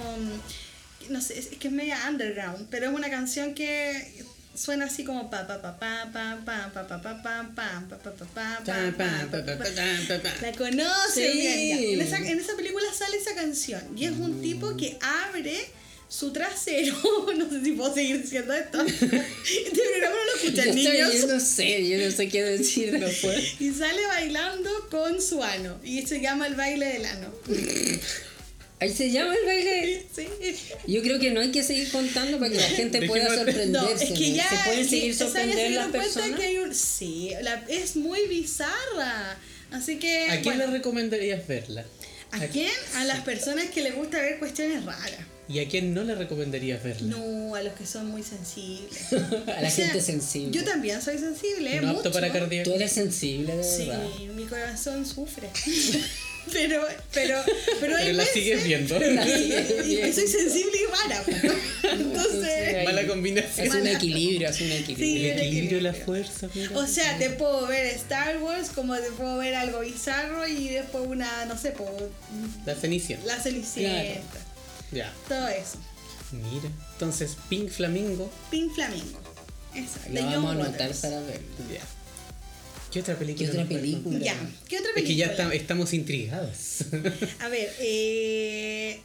[1.09, 4.25] no sé, es que es media underground, pero es una canción que
[4.57, 7.99] suena así como pa pa pa pa pa pa pa pa pa pa pa pa
[7.99, 9.65] pa pa pa Ta, pa, pa pa, pa, pa,
[10.09, 10.43] ta, pa, pa.
[10.43, 11.93] la conoce.
[11.95, 15.57] En esa, en esa película sale esa canción y es un tipo que abre
[16.09, 16.95] su trasero.
[17.37, 18.81] no sé si puedo seguir diciendo esto.
[18.83, 21.27] Este programa no lo escuchan estoy- yo niños.
[21.29, 23.61] no sé, yo no sé qué decir después.
[23.61, 25.79] Y sale bailando con su ano.
[25.85, 27.29] Y se llama el baile del ano.
[28.79, 30.07] Ahí se llama el baile.
[30.15, 30.27] Sí.
[30.87, 33.71] Yo creo que no hay que seguir contando para que la gente pueda sorprenderse.
[33.71, 34.49] No, es que ya.
[34.49, 36.39] ¿Se pueden seguir sorprender las personas?
[36.39, 36.75] que hay un.
[36.75, 39.39] Sí, la- es muy bizarra.
[39.71, 40.25] Así que.
[40.27, 41.85] ¿a quién bueno, le recomendarías verla?
[42.33, 42.71] ¿A quién?
[42.97, 45.21] A las personas que les gusta ver cuestiones raras.
[45.49, 47.17] ¿Y a quién no le recomendarías verla?
[47.17, 49.13] No, a los que son muy sensibles.
[49.47, 50.51] A la O sea, gente sensible.
[50.51, 52.73] Yo también soy sensible, No apto para Tú cardíaco.
[52.73, 54.09] eres sensible, de Sí, verdad.
[54.35, 55.49] mi corazón sufre.
[56.53, 56.83] pero,
[57.13, 57.43] pero,
[57.81, 58.97] pero hay Pero la veces sigues viendo.
[58.97, 61.25] y, soy sensible y rara.
[61.93, 63.67] Entonces, Mala combinación.
[63.67, 65.33] Es un equilibrio, es un equilibrio.
[65.33, 66.71] El equilibrio la fuerza, mira.
[66.79, 71.05] o sea, te puedo ver Star Wars como te puedo ver algo bizarro y después
[71.07, 71.89] una, no sé, po,
[72.65, 73.19] La cenicia.
[73.25, 74.39] la cenicienta.
[74.93, 75.13] Ya.
[75.29, 75.79] Todo eso.
[76.33, 76.69] Mira.
[76.93, 78.31] Entonces, Pink Flamingo.
[78.51, 79.21] Pink Flamingo.
[79.75, 80.99] Esa, de Lo John vamos a anotar Waters.
[81.01, 81.47] para verlo.
[81.73, 81.81] Ya.
[82.97, 83.47] ¿Qué otra película?
[83.51, 84.19] ¿Qué otra película?
[84.21, 84.35] Ya,
[84.71, 85.27] ¿qué otra Es que película?
[85.27, 86.85] ya está- estamos intrigadas.
[87.41, 88.99] A ver, eh,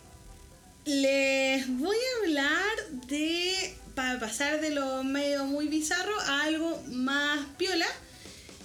[0.86, 7.45] les voy a hablar de, para pasar de lo medio muy bizarro a algo más
[7.58, 7.86] piola,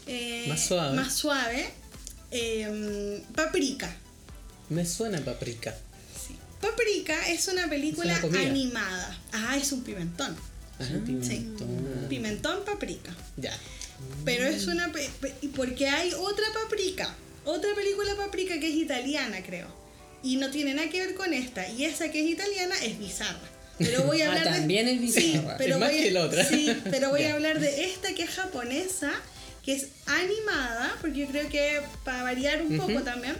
[0.06, 0.94] eh, Más suave.
[0.94, 1.66] más suave,
[2.30, 3.96] eh, Paprika.
[4.68, 5.74] Me suena paprika.
[6.24, 6.36] Sí.
[6.60, 8.48] Paprika es una película Es una comida.
[8.50, 9.18] animada.
[9.32, 10.36] Ah, es un pimentón.
[10.78, 10.94] Ajá.
[11.22, 11.48] Sí.
[12.08, 13.12] Pimentón paprika.
[13.36, 13.52] Ya.
[14.24, 14.92] Pero es una...
[15.54, 17.14] porque hay otra paprika.
[17.44, 19.68] Otra película paprika que es italiana, creo.
[20.22, 21.68] Y no tiene nada que ver con esta.
[21.68, 23.38] Y esa que es italiana es bizarra.
[23.78, 24.58] Pero voy a Ah, hablar de...
[24.58, 25.22] también es bizarra.
[25.22, 26.44] Sí, pero Es más voy a- que la otra.
[26.44, 29.12] Sí, pero voy a hablar de esta que es japonesa,
[29.62, 33.36] que es animada, porque yo creo que para variar un poco también.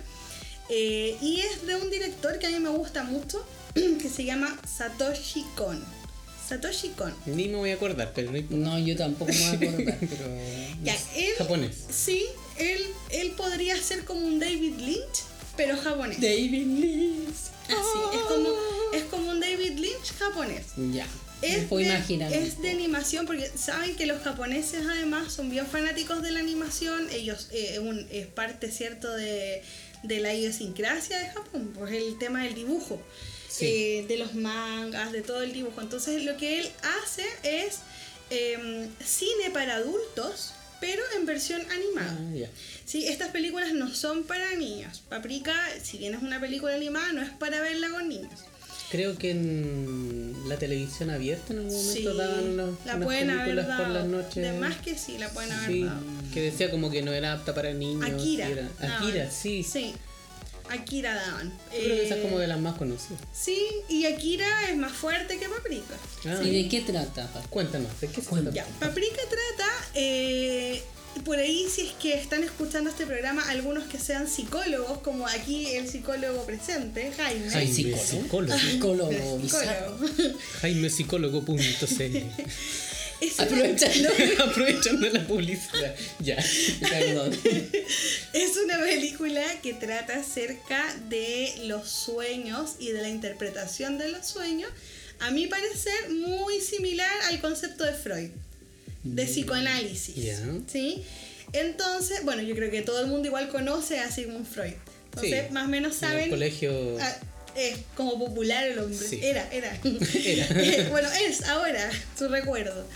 [0.69, 4.57] Eh, y es de un director que a mí me gusta mucho, que se llama
[4.66, 5.85] Satoshi Kon.
[6.48, 7.12] Satoshi Kon.
[7.26, 8.40] Ni me voy a acordar, pero no.
[8.50, 10.24] No, yo tampoco me voy a acordar, pero.
[10.82, 11.76] Ya, él, Japonés.
[11.90, 12.24] Sí,
[12.59, 15.22] él, él podría ser como un David Lynch,
[15.56, 16.20] pero japonés.
[16.20, 17.35] David Lynch.
[17.66, 18.48] Así, es como,
[18.94, 20.66] es como un David Lynch japonés.
[20.92, 21.06] Ya.
[21.42, 22.28] Es me puedo de, imaginar.
[22.32, 22.68] un es de poco.
[22.68, 27.09] animación porque saben que los japoneses además son bien fanáticos de la animación.
[27.12, 29.62] Ellos eh, un- es parte cierto de,
[30.02, 33.02] de la idiosincrasia de Japón, pues el tema del dibujo,
[33.59, 33.66] Sí.
[33.66, 35.81] eh, de los mangas, de todo el dibujo.
[35.81, 36.69] Entonces lo que él
[37.03, 37.79] hace es
[38.31, 42.19] em, cine para adultos, pero en versión animada.
[42.47, 42.51] Ah.
[42.85, 45.03] Sí, estas películas no son para niños.
[45.09, 48.33] Paprika, si bien es una película animada, no es para verla con niños.
[48.90, 53.09] Creo que en la televisión abierta en algún momento Sí, daban la unas
[53.42, 54.35] películas por las noches.
[54.37, 56.01] De más que sí, la pueden haber Sí, dado.
[56.33, 58.09] que decía como que no era apta para niños.
[58.09, 58.49] Akira.
[58.49, 59.03] era- daban.
[59.03, 59.64] Akira, sí.
[59.64, 59.92] Sí.
[60.70, 61.50] Akira daban.
[61.72, 63.20] Yo creo que esa es Eh, como de las más conocidas.
[63.33, 65.94] Sí, y Akira es más fuerte que Paprika.
[66.26, 67.29] Ah, ¿Y de qué trata?
[67.50, 68.50] Cuéntanos, ¿de qué se trata?
[68.50, 70.83] Ya, Paprika trata, eh,
[71.24, 75.66] por ahí si es que están escuchando este programa, algunos que sean psicólogos, como aquí
[75.74, 77.50] el psicólogo presente, Jaime.
[77.50, 78.05] Jaime, psicólogo.
[78.05, 78.59] psicólogo.
[78.59, 79.40] Psicólogo.
[79.40, 80.09] Psicólogo.
[83.20, 84.09] Es una- Aprovechando.
[84.44, 85.94] Aprovechando la publicidad.
[86.20, 86.37] Ya.
[86.88, 87.37] Perdón.
[88.33, 94.26] Es una película que trata acerca de los sueños y de la interpretación de los
[94.26, 94.70] sueños,
[95.20, 98.31] a mi parecer muy similar al concepto de Freud,
[99.05, 100.14] de psicoanálisis.
[100.16, 100.38] Ya.
[100.70, 101.02] ¿sí?
[101.52, 104.74] Entonces, bueno, yo creo que todo el mundo igual conoce a Sigmund Freud.
[105.07, 105.52] Entonces, Sí.
[105.55, 106.31] más o menos En el saben...
[106.31, 106.98] colegio.
[107.57, 109.09] Es como popular el hombre.
[109.09, 109.21] Sí.
[109.23, 109.79] Era, era.
[109.85, 110.47] Era.
[110.61, 112.87] Eh, bueno, es ahora, su recuerdo.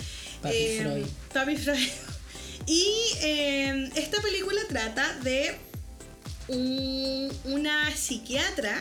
[0.43, 1.07] Papi Freud.
[1.33, 1.89] Papi Freud.
[2.67, 2.87] Y
[3.23, 5.57] eh, esta película trata de
[6.49, 8.77] un- una psiquiatra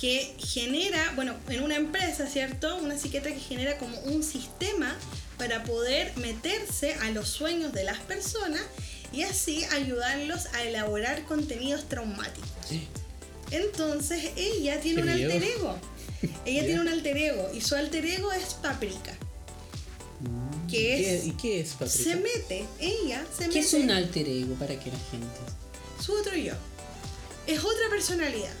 [0.00, 2.76] que genera, bueno, en una empresa, ¿cierto?
[2.78, 4.96] Una psiquiatra que genera como un sistema
[5.38, 8.62] para poder meterse a los sueños de las personas
[9.12, 12.48] y así ayudarlos a elaborar contenidos traumáticos.
[13.52, 15.32] Entonces ella tiene Qué un miedo.
[15.32, 15.76] alter ego.
[16.44, 19.12] Ella tiene un alter ego y su alter ego es Paprika.
[20.70, 22.12] Que ¿Qué- es, ¿Y qué es, Patricia?
[22.14, 25.26] se mete, ella se mete ¿Qué es un alter ego para que la gente?
[26.04, 26.54] su otro yo.
[27.46, 28.52] Es otra personalidad.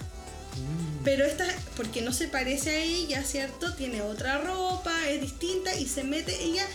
[1.04, 3.72] Pero esta, porque no se parece a ella, ¿cierto?
[3.74, 6.66] Tiene otra ropa, es distinta y se mete, ella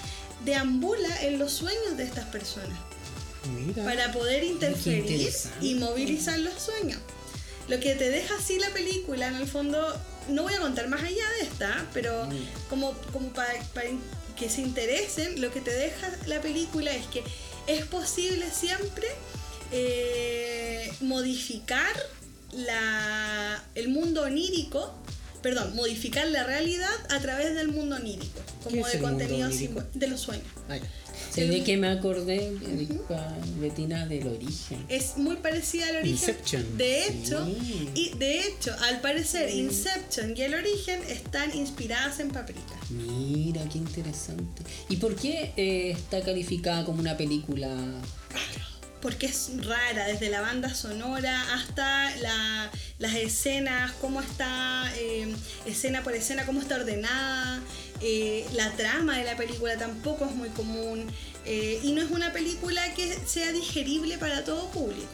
[0.43, 2.77] deambula en los sueños de estas personas
[3.55, 3.83] Mira.
[3.83, 5.29] para poder interferir
[5.61, 6.99] y movilizar los sueños.
[7.67, 9.95] Lo que te deja así la película, en el fondo,
[10.29, 12.27] no voy a contar más allá de esta, pero
[12.69, 13.89] como, como para, para
[14.37, 17.23] que se interesen, lo que te deja la película es que
[17.67, 19.07] es posible siempre
[19.71, 21.93] eh, modificar
[22.53, 24.93] la, el mundo onírico,
[25.41, 29.49] perdón, modificar la realidad a través del mundo onírico, ¿Qué como de contenido
[29.93, 30.47] de los sueños.
[30.69, 30.77] Ah,
[31.31, 32.51] Sé de que me acordé,
[33.59, 34.83] Betina, del origen.
[34.89, 36.11] es muy parecida al origen.
[36.29, 36.77] Inception.
[36.77, 37.89] De hecho, Sí.
[37.93, 42.75] y de hecho, al parecer, Inception y el origen están inspiradas en Paprika.
[42.89, 44.63] Mira, qué interesante.
[44.89, 47.67] ¿Y por qué eh, está calificada como una película?
[49.01, 55.33] Porque es rara, desde la banda sonora hasta la- las escenas, cómo está, eh,
[55.67, 57.61] escena por escena, cómo está ordenada.
[57.99, 61.05] eh, la trama de la película tampoco es muy común.
[61.49, 65.07] eh, y no es una película que sea digerible para todo público.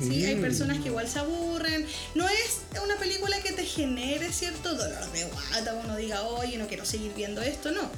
[0.00, 0.24] ¿sí?
[0.26, 1.84] Hay personas que igual se aburren.
[2.14, 6.68] No es una película que te genere cierto dolor de guata, uno diga, oye, no
[6.68, 7.90] quiero seguir viendo esto, no.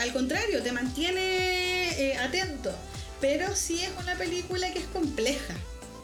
[0.00, 2.72] Al contrario, te mantiene atento.
[3.28, 5.54] Pero sí es una película que es compleja.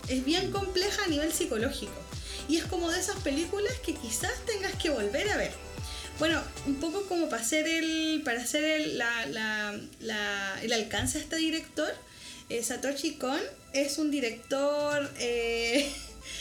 [0.09, 1.93] Es bien compleja a nivel psicológico.
[2.49, 5.53] Y es como de esas películas que quizás tengas que volver a ver.
[6.19, 11.19] Bueno, un poco como para hacer el, para hacer el, la- la- la- el alcance
[11.19, 11.95] a este director,
[12.49, 13.41] eh, Satoshi Kon
[13.73, 15.89] es un director eh,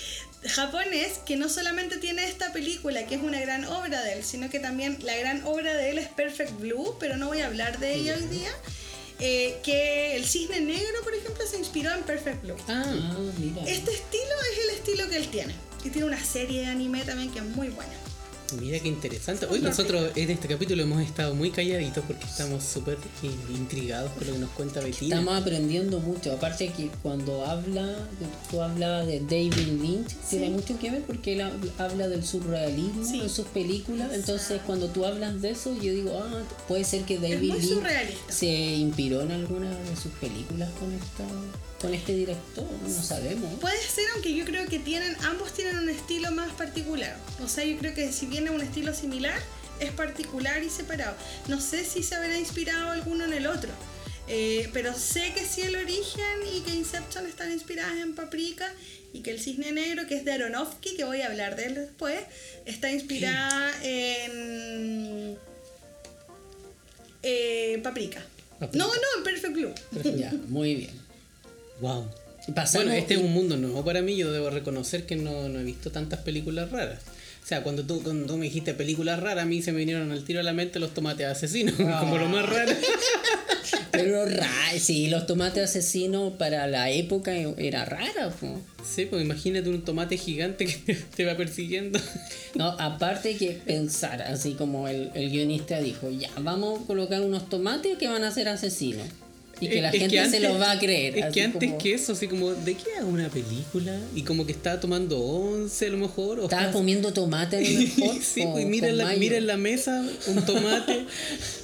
[0.45, 4.49] japonés que no solamente tiene esta película, que es una gran obra de él, sino
[4.49, 7.77] que también la gran obra de él es Perfect Blue, pero no voy a hablar
[7.79, 8.51] de ella hoy día.
[9.21, 12.55] Eh, que el cisne negro, por ejemplo, se inspiró en Perfect Blue.
[12.67, 12.83] Ah,
[13.37, 13.61] mira.
[13.67, 15.53] Este estilo es el estilo que él tiene.
[15.83, 17.93] Y tiene una serie de anime también que es muy buena.
[18.59, 19.45] Mira qué interesante.
[19.45, 24.27] Hoy nosotros en este capítulo hemos estado muy calladitos porque estamos súper in- intrigados con
[24.27, 25.15] lo que nos cuenta Betina.
[25.19, 26.33] Estamos aprendiendo mucho.
[26.33, 27.95] Aparte que cuando habla,
[28.49, 33.05] tú hablabas de David Lynch, tiene mucho que ver porque él hab- habla del surrealismo
[33.05, 33.21] Sí.
[33.21, 34.11] en sus películas.
[34.13, 38.47] Entonces cuando tú hablas de eso, yo digo, ah, puede ser que David Lynch se
[38.47, 41.23] inspiró en alguna de sus películas con esta,
[41.81, 42.65] con este director.
[42.87, 43.49] No sabemos.
[43.59, 47.17] Puede ser, aunque yo creo que tienen, ambos tienen un estilo más particular.
[47.43, 49.39] O sea, yo creo que si viene un estilo similar,
[49.79, 51.15] es particular y separado.
[51.47, 53.69] No sé si se habrá inspirado alguno en el otro.
[54.27, 56.25] Eh, pero sé que sí el origen
[56.55, 58.71] y que Inception están inspiradas en Paprika
[59.13, 61.75] y que el Cisne Negro, que es de Aronofsky, que voy a hablar de él
[61.75, 62.17] después,
[62.65, 65.37] está inspirada en
[67.23, 68.23] eh, Paprika.
[68.59, 68.83] Paprika.
[68.85, 69.73] No, no, en Perfect Blue.
[70.17, 70.91] ya, muy bien.
[71.79, 72.09] Wow.
[72.55, 74.15] Pasamos- Bueno, este es y- un mundo nuevo para mí.
[74.15, 76.99] Yo debo reconocer que no, no he visto tantas películas raras.
[77.51, 80.09] O sea, cuando tú, cuando tú me dijiste películas raras, a mí se me vinieron
[80.09, 82.71] al tiro a la mente los tomates asesinos, como lo más raro.
[83.91, 84.47] Pero ra-
[84.79, 88.29] sí, los tomates asesinos para la época era rara.
[88.39, 88.61] po.
[88.89, 91.99] Sí, pues imagínate un tomate gigante que te va persiguiendo.
[92.55, 97.47] No, aparte que pensar, así como el, el guionista dijo, ya, vamos a colocar unos
[97.49, 99.07] tomates que van a ser asesinos.
[99.61, 101.17] Y que la es gente se antes- los va a creer.
[101.17, 103.97] Es así que antes como- que eso, así como, ¿de qué hago una película?
[104.15, 106.39] Y como que estaba tomando once a lo mejor.
[106.39, 108.21] O Estaba comiendo tomate a lo mejor.
[108.23, 109.19] sí, o pues mira con en, la, mayo.
[109.19, 111.05] mira en la mesa un tomate.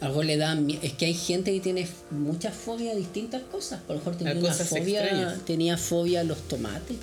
[0.00, 3.80] Algo le da Es que hay gente que tiene mucha fobia a distintas cosas.
[3.82, 5.44] Por lo mejor tenía una fobia, extrañas.
[5.44, 6.96] tenía fobia a los tomates.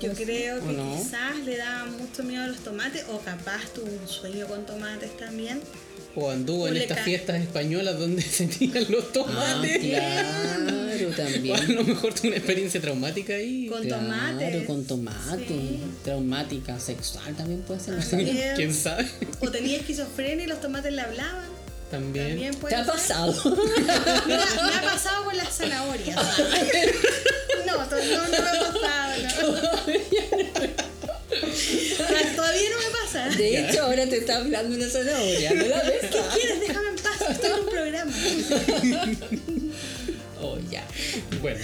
[0.00, 0.96] Yo creo ¿O que no?
[0.96, 5.14] quizás le daba mucho miedo a los tomates o capaz tuvo un sueño con tomates
[5.18, 5.60] también.
[6.18, 9.78] O anduvo enUle estas fiestas españolas donde se tiran los Ah, tomates.
[9.78, 11.74] claro, O a también.
[11.74, 13.66] lo mejor tuvo una experiencia traumática ahí.
[13.68, 14.66] Con Claro, tomates.
[14.66, 15.46] con tomate.
[15.46, 15.80] Sí.
[16.04, 18.02] Traumática sexual también puede ser.
[18.02, 18.52] También.
[18.56, 19.06] ¿Quién sabe?
[19.40, 21.54] O tenía esquizofrenia y los tomates le hablaban.
[21.90, 22.28] También.
[22.30, 22.94] También puede ¿Te ha ser.
[22.94, 23.34] pasado?
[24.26, 26.16] Me ha, me ha pasado con las zanahorias.
[27.64, 29.12] No, no, no me ha pasado.
[29.42, 30.35] No.
[33.30, 35.54] De hecho, ahora te está hablando una zanahoria.
[35.54, 36.00] ¿No la ves?
[36.02, 36.60] ¿Qué quieres?
[36.60, 37.30] Déjame en paz.
[37.30, 38.12] Estoy en un programa.
[40.40, 40.86] Oh, ya.
[41.40, 41.58] Bueno,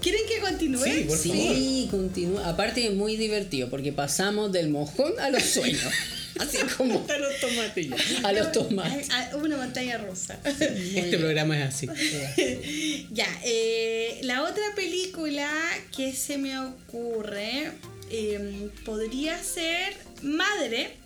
[0.00, 0.82] ¿Quieren que continúe?
[0.82, 2.48] Sí, por Sí, continúa.
[2.48, 5.82] Aparte es muy divertido porque pasamos del mojón a los sueños.
[6.40, 7.88] Así como a los tomates
[8.22, 9.10] a los tomates.
[9.10, 10.38] A- a Una montaña rusa.
[10.44, 11.88] Este programa es así.
[13.10, 15.50] ya, eh, la otra película
[15.96, 17.72] que se me ocurre
[18.12, 20.96] eh, podría ser Madre,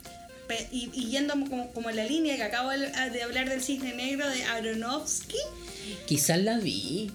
[0.71, 3.95] y, y yendo como, como en la línea que acabo de de hablar del cisne
[3.95, 5.39] negro de Aronofsky.
[6.07, 7.11] Quizás la vi.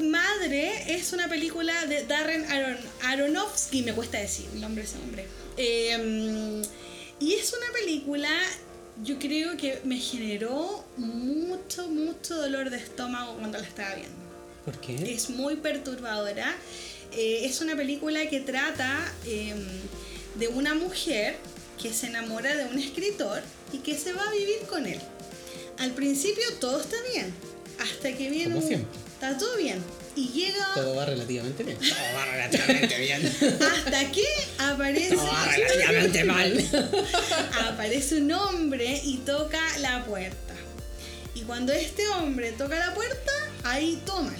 [0.00, 5.26] Madre es una película de Darren Aron Aronofsky, me cuesta decir el nombre ese hombre.
[5.56, 6.62] Eh,
[7.20, 8.30] y es una película,
[9.04, 14.16] yo creo que me generó mucho, mucho dolor de estómago cuando la estaba viendo.
[14.64, 15.12] ¿Por qué?
[15.12, 16.56] Es muy perturbadora.
[17.12, 19.54] Eh, es una película que trata eh,
[20.36, 21.36] de una mujer
[21.80, 25.00] que se enamora de un escritor y que se va a vivir con él.
[25.78, 27.32] Al principio todo está bien,
[27.78, 28.98] hasta que viene Como un- siempre.
[29.14, 29.82] Está todo bien.
[30.16, 31.78] Y llega Todo va relativamente bien.
[31.78, 33.26] Todo va relativamente bien.
[33.60, 34.24] hasta que
[34.58, 36.68] aparece, Todo va relativamente mal.
[37.68, 40.54] aparece un hombre y toca la puerta.
[41.34, 43.32] Y cuando este hombre toca la puerta,
[43.64, 44.34] ahí toma.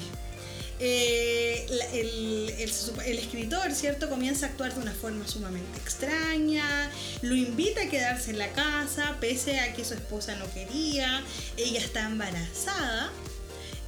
[0.83, 4.09] Eh, el, escritor, ¿cierto?
[4.09, 6.91] Comienza a actuar de una forma sumamente extraña,
[7.21, 11.23] lo invita a quedarse en la casa, pese a que su esposa no quería,
[11.57, 13.11] ella está embarazada,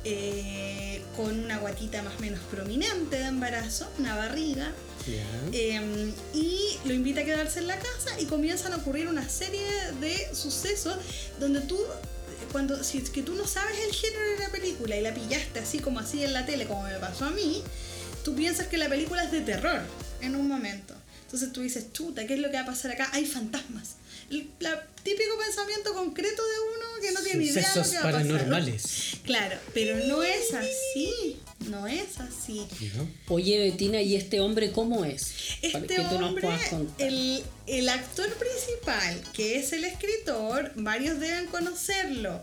[0.05, 4.73] eh, con una guatita más o menos prominente de embarazo, una barriga,
[5.53, 9.67] eh, y lo invita a quedarse en la casa y comienzan a ocurrir una serie
[10.01, 10.97] de sucesos
[11.41, 11.79] donde tú,
[12.53, 15.59] cuando, si es que tú no sabes el género de la película y la pillaste
[15.59, 17.63] así como así en la tele, como me pasó a mí,
[18.25, 19.81] tú piensas que la película es de terror
[20.21, 20.95] en un momento.
[21.25, 23.09] Entonces tú dices, chuta, ¿qué es lo que va a pasar acá?
[23.13, 23.97] Hay fantasmas.
[24.33, 24.49] El
[25.03, 28.13] típico pensamiento concreto de uno que no tiene idea de lo Sucesos que va a
[28.13, 28.27] pasar.
[28.29, 28.85] paranormales.
[29.25, 31.37] Claro, pero no es así.
[31.69, 32.67] No es así.
[32.97, 33.09] ¿no?
[33.29, 35.33] Oye, Betina, ¿y este hombre cómo es?
[35.73, 37.07] Para Este que tú nos hombre, puedas contar.
[37.07, 42.41] el, el actor principal, que es el escritor, varios deben conocerlo.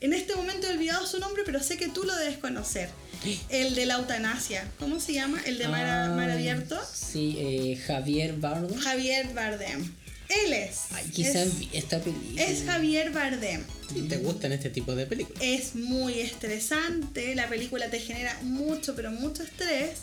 [0.00, 2.88] En este momento he olvidado su nombre, pero sé que tú lo debes conocer.
[3.50, 4.66] El de la eutanasia.
[4.78, 5.40] ¿Cómo se llama?
[5.44, 6.78] El de Mar, Ah, Mar Abierto.
[6.90, 8.78] Sí, eh, Javier Bardem.
[8.80, 9.92] Javier Bardem.
[10.30, 10.82] Él es.
[10.92, 12.42] Ay, quizás es, esta película.
[12.42, 13.64] es Javier Bardem.
[13.94, 15.42] ¿Y te gustan este tipo de películas?
[15.42, 20.00] Es muy estresante, la película te genera mucho, pero mucho estrés.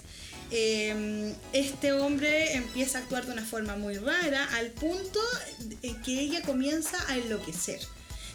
[0.51, 5.19] Eh, este hombre empieza a actuar de una forma muy rara al punto
[6.05, 7.79] que ella comienza a enloquecer.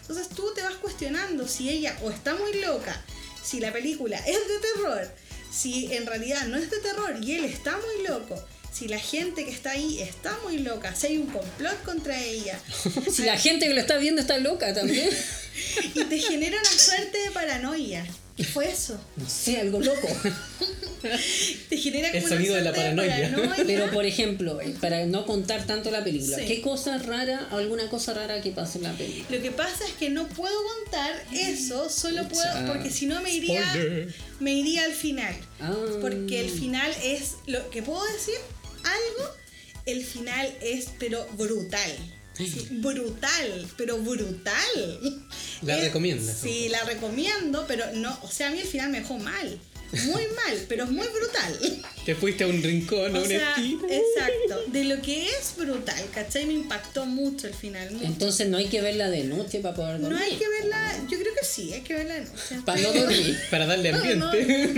[0.03, 3.01] Entonces tú te vas cuestionando si ella o está muy loca,
[3.43, 5.11] si la película es de terror,
[5.51, 8.43] si en realidad no es de terror y él está muy loco,
[8.73, 12.59] si la gente que está ahí está muy loca, si hay un complot contra ella.
[13.13, 15.09] Si la gente que lo está viendo está loca también.
[15.95, 18.07] Y te genera una suerte de paranoia.
[18.37, 18.99] ¿Qué fue eso?
[19.17, 20.09] No sé, algo loco.
[21.69, 23.37] Te genera El sonido de la paranoia.
[23.67, 26.47] Pero por ejemplo, eh, para no contar tanto la película, Sí.
[26.47, 29.37] ¿qué cosa rara, alguna cosa rara que pasa en la película?
[29.37, 33.35] Lo que pasa es que no puedo contar eso, solo puedo, porque si no me
[33.35, 34.15] iría, Spoiler.
[34.41, 35.35] me iría al final.
[35.61, 35.75] Ah.
[36.01, 38.37] Porque el final es, lo que puedo decir,
[38.85, 39.31] algo,
[39.87, 41.93] el final es pero brutal.
[42.35, 45.21] Sí, brutal, pero brutal.
[45.63, 46.39] ¿La recomiendas?
[46.39, 49.61] Sí, la recomiendo, pero no, o sea, a mí el final me dejó mal.
[49.93, 51.83] Muy mal, pero es muy brutal.
[52.05, 53.83] Te fuiste a un rincón, a O un sea, esquina.
[53.91, 56.47] exacto, de lo que es brutal, ¿cachai?
[56.47, 57.91] Me impactó mucho el final.
[57.93, 58.05] mucho.
[58.07, 60.19] Entonces no hay que verla de noche para poder dormir.
[60.19, 62.57] No hay que verla, yo creo que sí, hay que verla de noche.
[62.65, 63.39] Para no dormir.
[63.51, 64.17] Para darle ambiente.
[64.17, 64.31] no,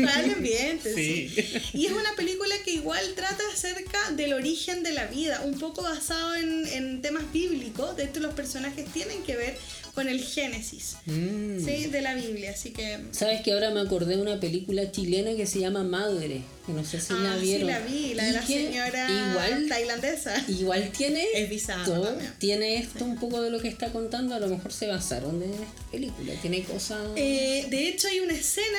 [0.06, 1.30] para el ambiente, Sí.
[1.34, 1.60] sí.
[1.74, 5.82] Y es una película que igual trata acerca del origen de la vida, un poco
[5.82, 7.96] basado en, en temas bíblicos.
[7.96, 9.56] De hecho, los personajes tienen que ver
[9.94, 11.64] con el Génesis Mm.
[11.64, 11.86] ¿sí?
[11.86, 12.50] de la Biblia.
[12.50, 12.98] Así que.
[13.12, 16.42] ¿Sabes que ahora me acordé de una película chilena que se llama Madre?
[16.66, 17.66] Que no sé si la Ah, sí, vieron.
[17.68, 20.44] la vi, la de la señora Igual, tailandesa.
[20.48, 22.32] igual tiene Es esto, también.
[22.38, 24.34] tiene esto un poco de lo que está contando.
[24.34, 26.32] A lo mejor se basaron en esta película.
[26.40, 26.98] Tiene cosas.
[27.16, 28.78] Eh, de hecho, hay una escena.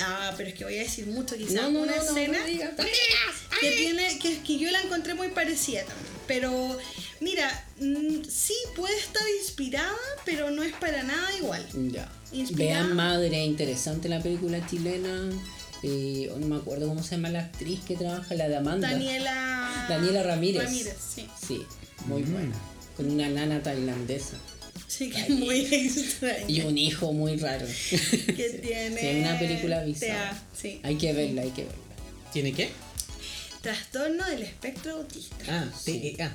[0.00, 1.54] Ah, pero es que voy a decir mucho quizás.
[1.54, 2.38] No, no, una no, no, escena
[3.60, 6.12] que tiene que, que yo la encontré muy parecida también.
[6.26, 6.76] Pero
[7.20, 11.64] mira, mm, sí puede estar inspirada, pero no es para nada igual.
[11.92, 12.10] Ya.
[12.32, 12.82] Inspirada.
[12.84, 15.30] Vean Madre, interesante la película chilena.
[15.82, 18.90] Eh, no me acuerdo cómo se llama la actriz que trabaja, la de Amanda.
[18.90, 20.64] Daniela Daniela Ramírez.
[20.64, 21.28] Ramírez, sí.
[21.46, 21.66] Sí,
[22.06, 22.54] muy buena.
[22.96, 24.36] Con una nana tailandesa.
[24.88, 26.44] Sí, que es muy extraña.
[26.48, 27.66] Y un hijo muy raro.
[27.66, 29.00] que tiene.
[29.00, 30.42] Sí, es una película bizarra.
[30.56, 30.80] Sí.
[30.82, 31.78] Hay que verla, hay que verla.
[32.32, 32.70] ¿Tiene qué?
[33.62, 35.36] Trastorno del espectro autista.
[35.48, 36.16] Ah, sí.
[36.20, 36.30] ah.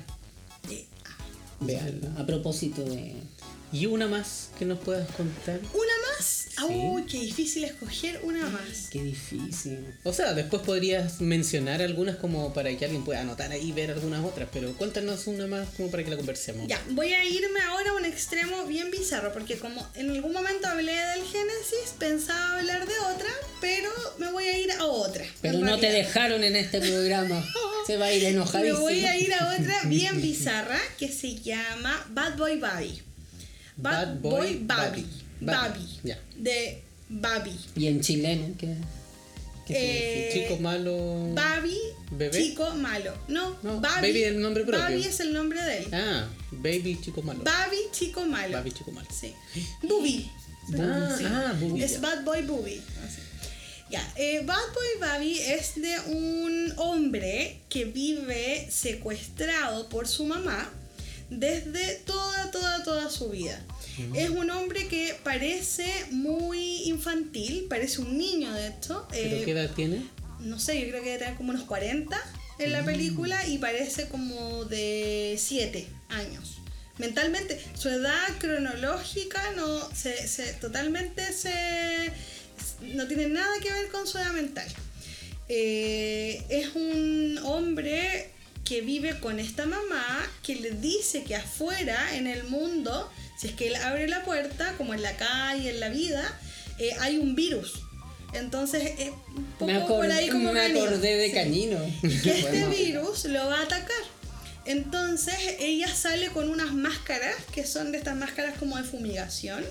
[0.70, 0.86] Eh,
[1.60, 2.14] Veanla.
[2.18, 3.14] A propósito de.
[3.72, 5.58] ¿Y una más que nos puedas contar?
[5.58, 5.92] Una
[6.62, 8.88] Uy, qué difícil escoger una más.
[8.90, 9.84] Qué difícil.
[10.04, 13.90] O sea, después podrías mencionar algunas como para que alguien pueda anotar ahí y ver
[13.90, 16.66] algunas otras, pero cuéntanos una más como para que la conversemos.
[16.68, 20.68] Ya, voy a irme ahora a un extremo bien bizarro, porque como en algún momento
[20.68, 23.30] hablé del Génesis, pensaba hablar de otra,
[23.60, 25.24] pero me voy a ir a otra.
[25.40, 27.44] Pero no te dejaron en este programa.
[27.86, 28.80] Se va a ir Me enojadísimo.
[28.80, 33.02] voy a ir a otra bien bizarra que se llama Bad Boy Baby.
[33.76, 35.06] Bad, Bad Boy, Boy.
[35.52, 36.00] Baby.
[36.04, 36.18] Ya.
[36.36, 37.58] De Baby.
[37.76, 38.74] Y en chileno, ¿qué,
[39.66, 40.94] qué Eh, Chico malo.
[41.34, 41.78] Baby,
[42.12, 42.42] ¿Bebé?
[42.42, 43.12] chico malo.
[43.28, 44.82] No, No, Baby es el nombre propio.
[44.84, 45.86] Baby es el nombre de él.
[45.92, 47.42] Ah, Baby Chico Malo.
[47.44, 48.52] Baby, chico malo.
[48.58, 49.08] Baby Chico Malo.
[49.10, 49.32] Sí.
[49.82, 50.30] Booby.
[50.78, 51.24] Ah, Sí.
[51.26, 52.00] ah, Es ya.
[52.00, 52.80] Bad Boy Booby.
[53.06, 53.20] Así.
[53.90, 60.70] Ya, eh, Bad Boy Baby es de un hombre que vive secuestrado por su mamá
[61.30, 63.62] desde toda, toda, toda su vida.
[64.14, 69.06] Es un hombre que parece muy infantil, parece un niño de hecho.
[69.10, 70.02] ¿Pero eh, qué edad tiene?
[70.40, 72.20] no sé, yo creo que debe tener como unos 40
[72.58, 76.58] en la película y parece como de 7 años.
[76.98, 82.12] Mentalmente, su edad cronológica no se, se- totalmente se
[82.94, 84.66] no tiene nada que ver con su edad mental.
[85.48, 88.30] Eh, es un hombre
[88.64, 90.06] que vive con esta mamá
[90.42, 94.74] que le dice que afuera en el mundo, si es que él abre la puerta,
[94.76, 96.38] como en la calle, en la vida,
[96.78, 97.74] eh, hay un virus.
[98.32, 99.12] Entonces, eh,
[99.58, 101.34] poco Me, por ahí como me acordé de Sí.
[101.34, 101.78] Cañino.
[102.02, 104.04] Y que este virus lo va a atacar.
[104.66, 109.62] Entonces ella sale con unas máscaras, que son de estas máscaras como de fumigación,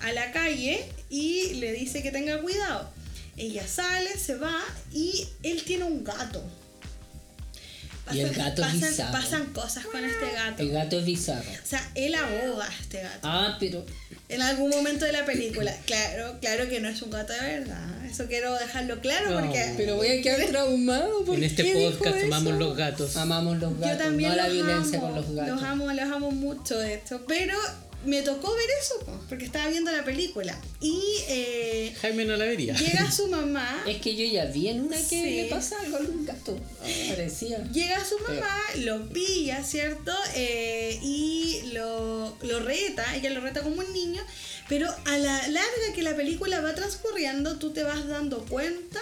[0.00, 2.90] a la calle y le dice que tenga cuidado.
[3.36, 4.60] Ella sale, se va
[4.92, 6.44] y él tiene un gato.
[8.14, 9.12] Y el gato es pasan, bizarro.
[9.12, 10.62] pasan cosas con este gato.
[10.62, 11.50] El gato es bizarro.
[11.50, 13.18] O sea, él ahoga a este gato.
[13.22, 13.84] Ah, pero
[14.30, 15.74] En algún momento de la película.
[15.86, 18.04] Claro, claro que no es un gato de verdad.
[18.04, 19.40] Eso quiero dejarlo claro No.
[19.40, 21.24] porque pero voy a quedar traumado.
[21.24, 22.58] ¿por En este qué dijo podcast amamos eso?
[22.58, 23.16] los gatos.
[23.16, 25.54] Amamos los Yo gatos, también no la los violencia amo, con los gatos.
[25.54, 27.24] Los amo, los amo mucho de esto.
[27.26, 27.54] Pero
[28.04, 30.58] me tocó ver eso, po, porque estaba viendo la película.
[30.80, 32.74] Y eh, Jaime no la vería.
[32.74, 33.82] llega su mamá.
[33.86, 35.22] Es que yo ya vi en una que Sí.
[35.36, 36.58] le pasa algo a un gato.
[37.08, 37.58] Parecía.
[37.72, 40.12] Llega su mamá, lo pilla, ¿cierto?
[40.36, 44.22] Eh, y lo, lo reta, ella lo reta como un niño,
[44.68, 49.00] pero a la larga que la película va transcurriendo, tú te vas dando cuenta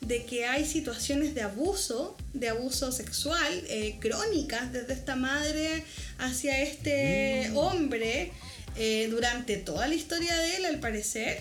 [0.00, 5.84] de que hay situaciones de abuso, de abuso sexual, eh, crónicas desde esta madre
[6.18, 8.32] hacia este hombre
[8.76, 11.40] eh, durante toda la historia de él, al parecer.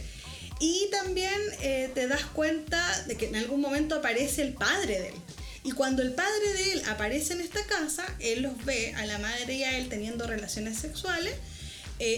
[0.59, 5.07] Y también eh, te das cuenta de que en algún momento aparece el padre de
[5.09, 5.15] él.
[5.63, 9.17] Y cuando el padre de él aparece en esta casa, él los ve a la
[9.17, 11.33] madre y a él teniendo relaciones sexuales,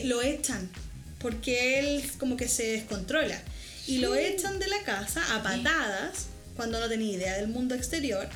[0.03, 0.69] lo echan,
[1.19, 3.41] porque él como que se descontrola.
[3.87, 8.27] Y lo echan de la casa a patadas, cuando no tenía idea del mundo exterior.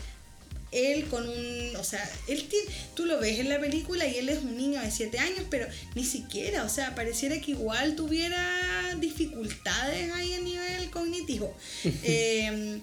[0.72, 4.30] Él con un, o sea, él tiene, tú lo ves en la película y él
[4.30, 8.96] es un niño de 7 años, pero ni siquiera, o sea, pareciera que igual tuviera
[8.98, 11.56] dificultades ahí a nivel cognitivo.
[12.04, 12.82] Eh,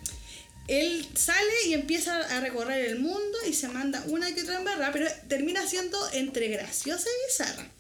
[0.69, 4.93] él sale y empieza a recorrer el mundo y se manda una que otra embarrada,
[4.93, 7.71] pero termina siendo entre graciosa y bizarra.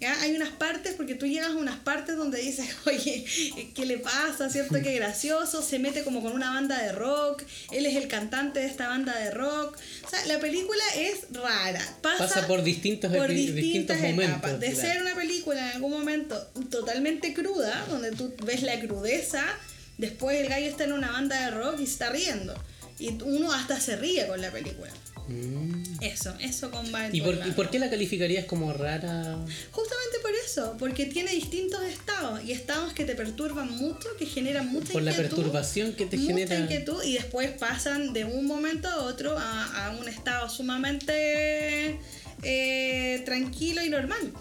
[0.00, 0.20] ¿Ya?
[0.20, 3.24] Hay unas partes, porque tú llegas a unas partes donde dices, oye,
[3.74, 4.50] ¿qué le pasa?
[4.50, 4.74] ¿Cierto?
[4.82, 5.62] Qué gracioso.
[5.62, 7.42] Se mete como con una banda de rock.
[7.70, 9.76] Él es el cantante de esta banda de rock.
[10.04, 11.80] O sea, la película es rara.
[12.02, 14.60] Pasa, Pasa por distintos por distintas distintos momentos, etapas.
[14.60, 14.88] De claro.
[14.88, 16.38] ser una película en algún momento
[16.70, 19.44] totalmente cruda, donde tú ves la crudeza,
[19.98, 22.54] después el gallo está en una banda de rock y se está riendo.
[22.98, 24.90] Y uno hasta se ríe con la película.
[25.28, 26.02] Mm.
[26.02, 29.38] Eso, eso con Bad ¿Y por, ¿Y por qué la calificarías como rara?
[29.70, 34.68] Justamente por eso, porque tiene distintos estados y estados que te perturban mucho, que generan
[34.70, 36.58] mucha Por la inquietud, perturbación que te mucha genera.
[36.58, 41.98] inquietud y después pasan de un momento a otro a, a un estado sumamente
[42.42, 44.32] eh, tranquilo y normal,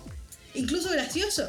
[0.55, 1.47] incluso gracioso.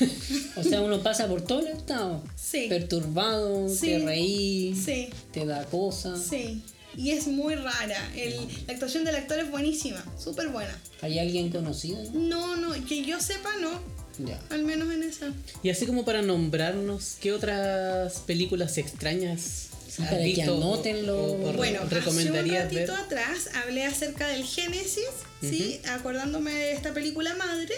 [0.56, 2.22] O sea, uno pasa por todo el estado.
[2.36, 2.66] Sí.
[2.68, 3.86] Perturbado, Sí.
[3.86, 6.22] te reí, Sí, te da cosas.
[6.22, 6.62] sí.
[6.96, 8.12] Y es muy rara.
[8.14, 8.36] El-
[8.66, 10.76] la actuación del actor es buenísima, súper buena.
[11.02, 12.02] ¿Hay alguien conocido?
[12.12, 12.56] no?
[12.56, 13.80] No, no, que yo sepa no,
[14.26, 14.40] Ya.
[14.50, 15.32] al menos en esa.
[15.62, 19.68] Y así como para nombrarnos, ¿qué otras películas extrañas
[19.98, 21.34] para que anótenlo.
[21.54, 22.88] Bueno, hace un recomendarías ver?
[22.88, 25.04] ratito atrás hablé acerca del Génesis,
[25.40, 25.80] ¿sí?
[25.88, 27.74] acordándome de esta película madre.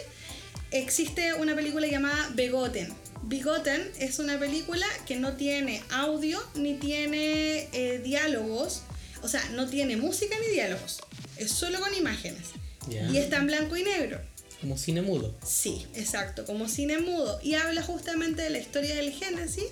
[0.73, 2.93] Existe una película llamada Begotten.
[3.23, 8.83] Begotten es una película que no tiene audio ni tiene eh, diálogos,
[9.27, 11.01] o sea, no tiene música ni diálogos,
[11.37, 12.51] es solo con imágenes.
[12.89, 13.11] Ya.
[13.11, 14.21] Y está en blanco y negro.
[14.61, 15.35] Como cine mudo.
[15.45, 17.41] Sí, exacto, como cine mudo.
[17.43, 19.67] Y habla justamente de la historia del Génesis,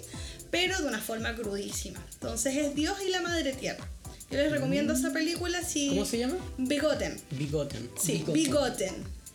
[0.51, 2.05] pero de una forma crudísima.
[2.15, 3.89] Entonces es Dios y la Madre Tierra.
[4.29, 5.91] Yo les recomiendo esa película si...
[5.91, 6.37] ¿Cómo se llama?
[6.59, 7.21] Bigoten.
[7.31, 7.89] Bigoten.
[7.97, 8.35] Sí, Bigoten.
[8.35, 8.95] Bigoten.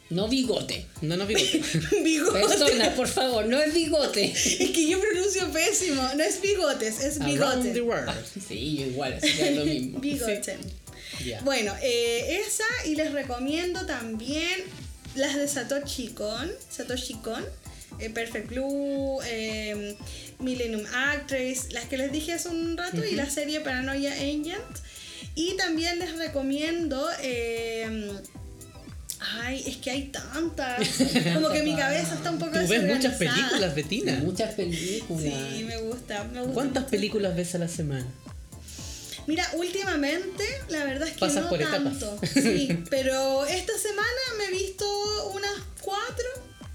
[0.10, 0.86] No bigote.
[1.02, 1.64] No, no, bigoten.
[2.04, 2.42] Bigoten.
[2.42, 4.26] Persona, por favor, no es bigote.
[4.36, 6.02] Es que yo pronuncio pésimo.
[6.16, 8.12] No es bigotes, es Around the world.
[8.26, 10.00] Sí, yo igual, así que es lo mismo.
[10.02, 10.60] Bigoten.
[11.24, 11.42] Ya.
[11.42, 14.64] Bueno, eh, esa y les recomiendo también
[15.16, 17.44] las de Satoshi Kon, Satoshi Kon,
[18.00, 19.96] eh, Perfect Blue, eh,
[20.40, 24.80] Millennium Actress, las que les dije hace un rato y la serie Paranoia Agent.
[25.36, 27.08] Y también les recomiendo...
[29.20, 30.80] Ay, es que hay tantas.
[31.34, 34.14] Como que mi cabeza está un poco Tú ves muchas películas, Betina.
[34.24, 35.34] Muchas películas.
[35.56, 36.54] Sí, me gusta, me gusta.
[36.54, 38.06] ¿Cuántas películas ves a la semana?
[39.28, 42.00] Mira, últimamente, la verdad es que Pasas no por etapas.
[42.00, 42.20] tanto.
[42.34, 44.86] Sí, pero esta semana me he visto
[45.36, 45.52] unas
[45.82, 46.26] cuatro.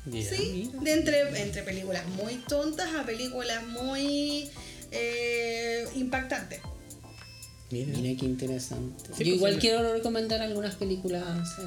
[0.04, 0.80] Sí, mira.
[0.82, 4.50] de entre, entre películas muy tontas a películas muy
[4.92, 6.60] eh, impactantes.
[7.74, 7.98] Mira.
[7.98, 9.02] Mira qué interesante.
[9.04, 9.60] Sí, Yo pues, igual sí.
[9.60, 11.24] quiero recomendar algunas películas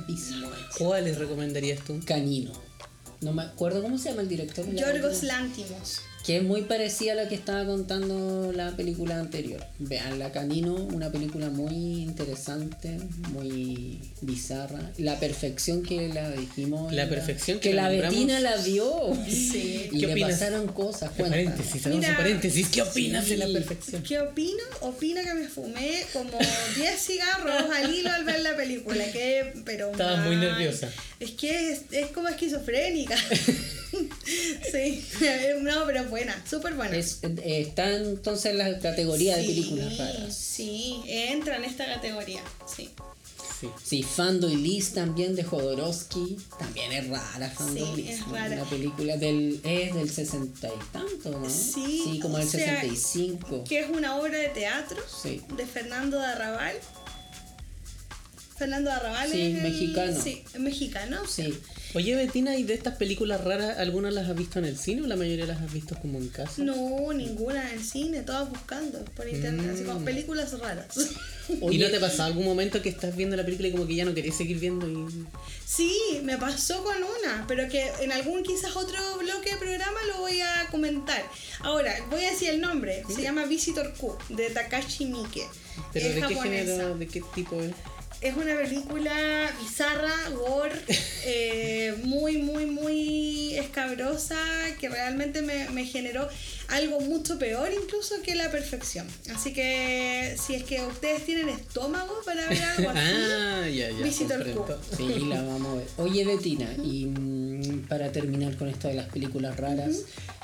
[0.08, 0.76] bizarras.
[0.78, 2.00] ¿Cuáles recomendarías tú?
[2.06, 2.54] Canino.
[3.20, 4.66] No me acuerdo cómo se llama el director.
[4.74, 5.24] Yorgos.
[5.24, 6.00] Lántimos.
[6.28, 9.66] Que es muy parecida a la que estaba contando la película anterior.
[9.80, 12.98] Vean, La Canino, una película muy interesante,
[13.32, 14.92] muy bizarra.
[14.98, 16.92] La perfección que la dijimos.
[16.92, 17.88] La perfección que que la.
[17.88, 19.14] Betina la vio.
[19.26, 19.90] Sí.
[19.90, 20.32] Y ¿Qué le opinas?
[20.32, 21.12] pasaron cosas.
[21.12, 21.46] cuéntanos.
[21.46, 22.68] Paréntesis, hagamos Mira, un paréntesis.
[22.68, 24.04] ¿Qué opinas de la perfección?
[24.04, 24.64] ¿Qué opino?
[24.82, 26.38] Opino que me fumé como
[26.76, 29.02] 10 cigarros al hilo al ver la película.
[29.14, 30.92] Que, pero Estabas muy nerviosa.
[31.22, 33.16] Es que es, es como esquizofrénica.
[34.72, 35.06] sí,
[35.62, 36.96] no, pero buena, súper buena.
[36.98, 40.36] Es- eh, está entonces en la categoría de Sí, películas raras.
[40.36, 42.42] Sí, entra en esta categoría.
[42.76, 42.90] Sí.
[43.60, 43.70] Sí.
[43.84, 46.38] Sí, Fando y Liz también de Jodorowsky.
[46.60, 48.10] También es rara Fando Sí, y Liz.
[48.20, 48.56] es rara.
[48.56, 51.50] Una película del, es del 60 y tanto, ¿no?
[51.50, 53.64] Sí, como o el sea, 65.
[53.64, 55.42] Que es una obra de teatro Sí.
[55.56, 56.76] de Fernando de Arrabal.
[58.58, 60.22] Fernando de Arrabal Sí, es el- mexicano.
[60.24, 61.28] Sí, es mexicano.
[61.28, 61.58] Sí.
[61.94, 65.08] Oye, Betina, ¿y de estas películas raras, algunas las has visto en el cine o
[65.08, 66.62] la mayoría las has visto como en casa?
[66.62, 69.88] No, ninguna en el cine, todas buscando por internet, así Mm.
[69.88, 70.88] como películas raras.
[71.72, 74.04] ¿Y no te pasó algún momento que estás viendo la película y como que ya
[74.06, 75.26] no querías seguir viendo y...
[75.66, 80.20] Sí, me pasó con una, pero que en algún quizás otro bloque de programa lo
[80.20, 81.24] voy a comentar.
[81.62, 83.04] Ahora, voy a decir el nombre.
[83.14, 85.46] Se llama Visitor Q, de Takashi Miike.
[85.94, 86.66] ¿Pero es de qué japonesa.
[86.72, 87.72] género, de qué tipo es?
[88.20, 90.76] Es una película bizarra, gore,
[91.26, 94.38] eh, muy, muy, muy escabrosa,
[94.80, 96.28] que realmente me, me generó
[96.70, 99.08] algo mucho peor incluso que la perfección.
[99.34, 104.04] Así que si es que ustedes tienen estómago para ver algo así, ah, ya, ya.
[104.04, 104.84] Visitor comprendo.
[104.96, 105.88] Sí, la vamos a ver.
[105.98, 109.96] Oye, Betina, y mm, para terminar con esto de las películas raras,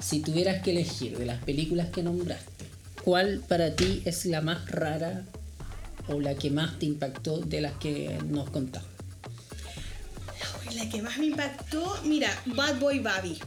[0.01, 2.65] si tuvieras que elegir de las películas que nombraste,
[3.03, 5.26] ¿cuál para ti es la más rara
[6.08, 8.89] o la que más te impactó de las que nos contaste?
[10.76, 13.39] La que más me impactó, mira, Bad Boy Baby.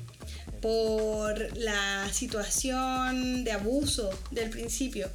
[0.62, 5.08] Por la situación de abuso del principio.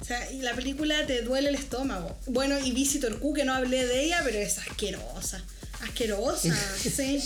[0.00, 2.16] O sea, y la película te duele el estómago.
[2.26, 5.42] Bueno, y Visitor Q, que no hablé de ella, pero es asquerosa.
[5.82, 7.20] asquerosas, sí.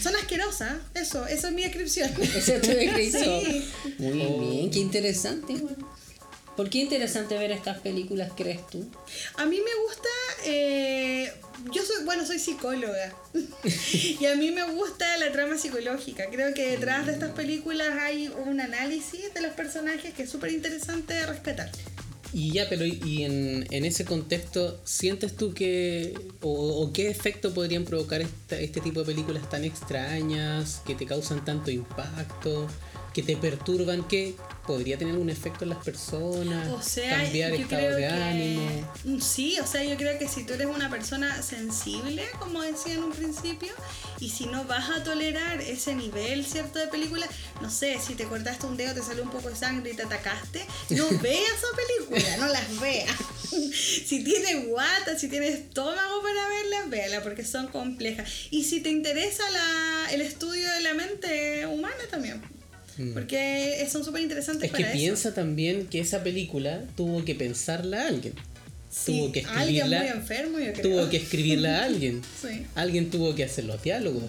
[0.00, 2.10] Son asquerosas, eso, esa es mi descripción.
[2.20, 3.42] Esa es tu descripción.
[3.44, 3.68] Sí.
[3.98, 5.54] Muy bien, qué interesante.
[6.56, 8.86] ¿Por qué interesante ver estas películas, crees tú?
[9.36, 10.08] A mí me gusta,
[10.44, 11.32] eh,
[11.72, 13.14] yo soy, bueno, soy psicóloga
[14.20, 16.26] y a mí me gusta la trama psicológica.
[16.30, 20.52] Creo que detrás de estas películas hay un análisis de los personajes que es súper
[20.52, 21.70] interesante de respetar.
[22.34, 27.52] Y ya, pero y en, en ese contexto, ¿sientes tú que, o, o qué efecto
[27.52, 32.68] podrían provocar esta- este tipo de películas tan extrañas, que te causan tanto impacto,
[33.12, 34.34] que te perturban, que
[34.66, 39.20] podría tener algún efecto en las personas, O sea, cambiar estado de ánimo?
[39.20, 43.02] Sí, o sea, yo creo que si tú eres una persona sensible, como decía en
[43.02, 43.72] un principio,
[44.20, 46.78] y si no vas a tolerar ese nivel, ¿cierto?
[46.78, 47.26] De película,
[47.60, 50.02] no sé, si te cortaste un dedo, te salió un poco de sangre y te
[50.02, 53.16] atacaste, no veas esa película, no las veas.
[54.06, 58.30] si tienes guata, si tienes estómago para verlas, véala, porque son complejas.
[58.50, 62.61] Y si te interesa la, el estudio de la mente humana también.
[63.14, 64.74] Porque son súper interesantes Mm.
[64.74, 64.92] Es que eso.
[64.92, 68.34] piensa también que esa película tuvo que pensarla alguien.
[68.90, 70.06] Sí, tuvo que alguien muy escribirla.
[70.08, 70.82] enfermo, yo creo.
[70.82, 72.20] Tuvo que escribirla a alguien.
[72.42, 72.62] Sí.
[72.74, 74.24] Alguien tuvo que hacer los diálogos.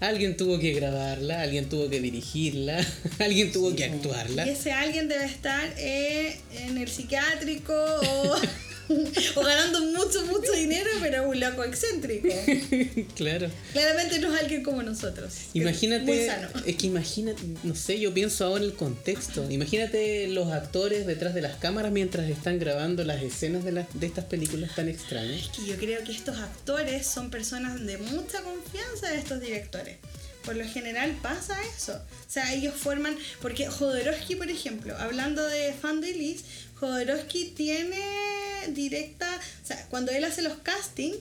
[0.00, 1.42] Alguien tuvo que grabarla.
[1.42, 2.78] Alguien tuvo que dirigirla.
[3.18, 4.46] alguien tuvo que actuarla.
[4.46, 8.36] Y ese alguien debe estar eh, en el psiquiátrico o,
[9.34, 12.28] o ganando mucho, mucho dinero, pero un loco excéntrico.
[13.16, 13.50] claro.
[13.72, 15.32] Claramente no es alguien como nosotros.
[15.32, 16.48] es Muy Imagínate, sano.
[16.64, 19.50] es que imagínate, no sé, yo pienso ahora en el contexto.
[19.50, 24.06] Imagínate los actores detrás de las cámaras mientras están grabando las escenas de, las, de
[24.06, 25.50] estas películas tan extrañas.
[25.54, 29.96] Que yo creo que estos actores son personas de mucha confianza de estos directores.
[30.46, 31.94] Por lo general pasa eso.
[31.94, 33.18] O sea, ellos forman.
[33.42, 36.44] Porque Jodorowsky, por ejemplo, hablando de Fan de Liz,
[36.80, 38.00] Jodorowsky tiene
[38.68, 39.28] directa.
[39.62, 41.16] O sea, cuando él hace los castings,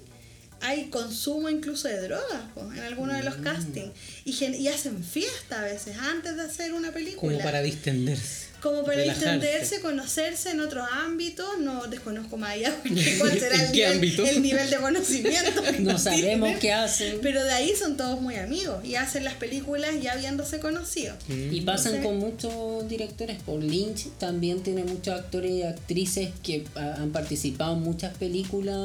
[0.61, 2.43] hay consumo incluso de drogas
[2.75, 3.25] en algunos de Mm.
[3.25, 3.91] los castings.
[4.25, 7.19] Y, gen- y hacen fiesta a veces antes de hacer una película.
[7.33, 8.44] Como para distenderse.
[8.61, 9.29] Como para relajarse.
[9.31, 12.75] distenderse, conocerse en otros ámbitos, no desconozco más allá
[13.19, 14.25] cuál será ¿En el, qué nivel, ámbito?
[14.25, 15.61] el nivel de conocimiento.
[15.63, 15.99] que No tienen.
[15.99, 17.19] sabemos qué hacen.
[17.21, 21.17] Pero de ahí son todos muy amigos y hacen las películas ya habiéndose conocidos.
[21.29, 23.41] Y pasan Entonces- con muchos directores.
[23.43, 28.75] Por Lynch también tiene muchos actores y actrices que han participado en muchas películas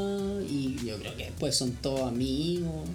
[0.49, 2.89] y yo creo que después son todos amigos.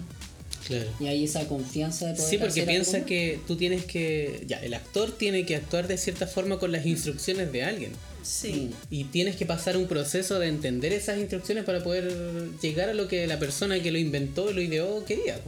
[0.66, 0.90] Claro.
[1.00, 3.06] Y hay esa confianza de poder Sí, porque hacer piensa algo.
[3.06, 4.44] que tú tienes que.
[4.46, 7.92] Ya, el actor tiene que actuar de cierta forma con las instrucciones de alguien.
[8.22, 8.70] Sí.
[8.90, 12.12] Y tienes que pasar un proceso de entender esas instrucciones para poder
[12.60, 15.38] llegar a lo que la persona que lo inventó y lo ideó quería.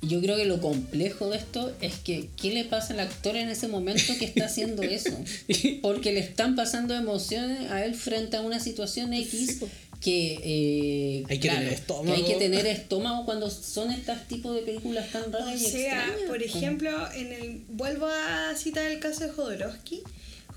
[0.00, 3.48] yo creo que lo complejo de esto es que ¿qué le pasa al actor en
[3.48, 5.10] ese momento que está haciendo eso?
[5.82, 9.60] Porque le están pasando emociones a él frente a una situación X
[10.04, 12.04] que eh, Hay que tener estómago.
[12.04, 15.64] que hay que tener estómago cuando son estos tipos de películas tan O raras y
[15.70, 16.28] sea, extrañas.
[16.28, 20.02] por ejemplo, en el vuelvo a citar el caso de Jodorowsky.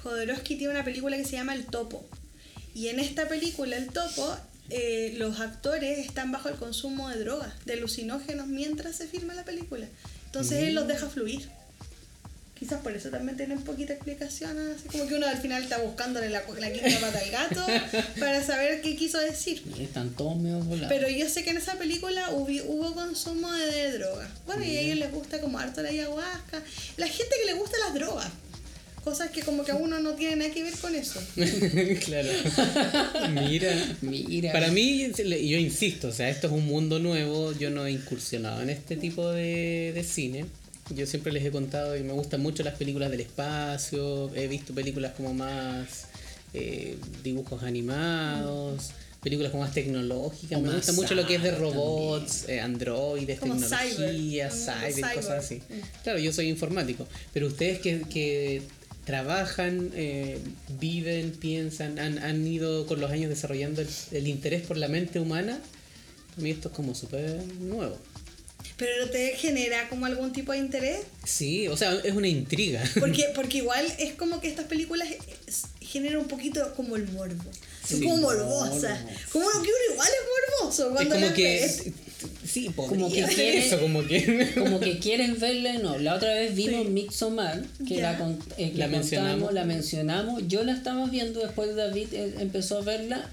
[0.03, 2.05] Jodorowsky tiene una película que se llama El Topo.
[2.75, 4.35] Y en esta película, El Topo,
[4.69, 9.45] eh, los actores están bajo el consumo de drogas, de alucinógenos, mientras se filma la
[9.45, 9.87] película.
[10.25, 11.47] Entonces él los deja fluir.
[12.59, 16.29] Quizás por eso también tienen poquita explicación, así como que uno al final está buscándole
[16.29, 17.65] la, la quinta pata al gato
[18.19, 19.61] para saber qué quiso decir.
[19.79, 20.89] Están todos medio volados.
[20.89, 24.29] Pero yo sé que en esa película hubo, hubo consumo de, de drogas.
[24.47, 26.63] Bueno, y a ellos les gusta como harto la ayahuasca.
[26.97, 28.27] La gente que le gusta las drogas.
[29.03, 31.21] Cosas que como que a uno no tiene nada que ver con eso.
[32.05, 32.29] claro.
[33.29, 33.95] Mira.
[34.01, 34.51] Mira.
[34.51, 38.61] Para mí, yo insisto, o sea, esto es un mundo nuevo, yo no he incursionado
[38.61, 40.45] en este tipo de, de cine.
[40.95, 44.73] Yo siempre les he contado y me gustan mucho las películas del espacio, he visto
[44.73, 46.07] películas como más
[46.53, 51.43] eh, dibujos animados, películas como más tecnológicas, O me más gusta mucho lo que es
[51.43, 55.15] de robots, eh, androides, Como tecnología, cyber, como cyber, cyber.
[55.15, 55.55] cosas así.
[55.55, 56.03] Mm.
[56.03, 58.61] Claro, yo soy informático, pero ustedes que, que
[59.03, 60.37] trabajan, eh,
[60.79, 65.19] viven, piensan, han, han ido con los años desarrollando el, el interés por la mente
[65.19, 65.59] humana,
[66.29, 67.97] para mí esto es como súper nuevo.
[68.75, 70.99] Pero no te genera como algún tipo de interés.
[71.23, 72.83] Sí, o sea, es una intriga.
[72.99, 75.07] Porque, porque igual es como que estas películas
[75.47, 77.43] es- generan un poquito como el morbo.
[77.87, 78.03] Son Sí.
[78.03, 78.99] como morbosas.
[79.31, 81.43] Como que uno igual es morboso Es cuando como las que...
[81.43, 81.83] ves.
[82.45, 84.51] Sí, Como que podría ser quiere- eso, como que...
[84.57, 85.97] Como que quieren verla y no.
[85.97, 86.91] La otra vez vimos Sí.
[86.91, 88.11] Midsommar, que Ya.
[88.13, 89.53] la, con- eh, que La contamos, mencionamos.
[89.53, 90.43] la mencionamos.
[90.47, 93.29] Yo la estaba viendo después David eh, empezó a verla.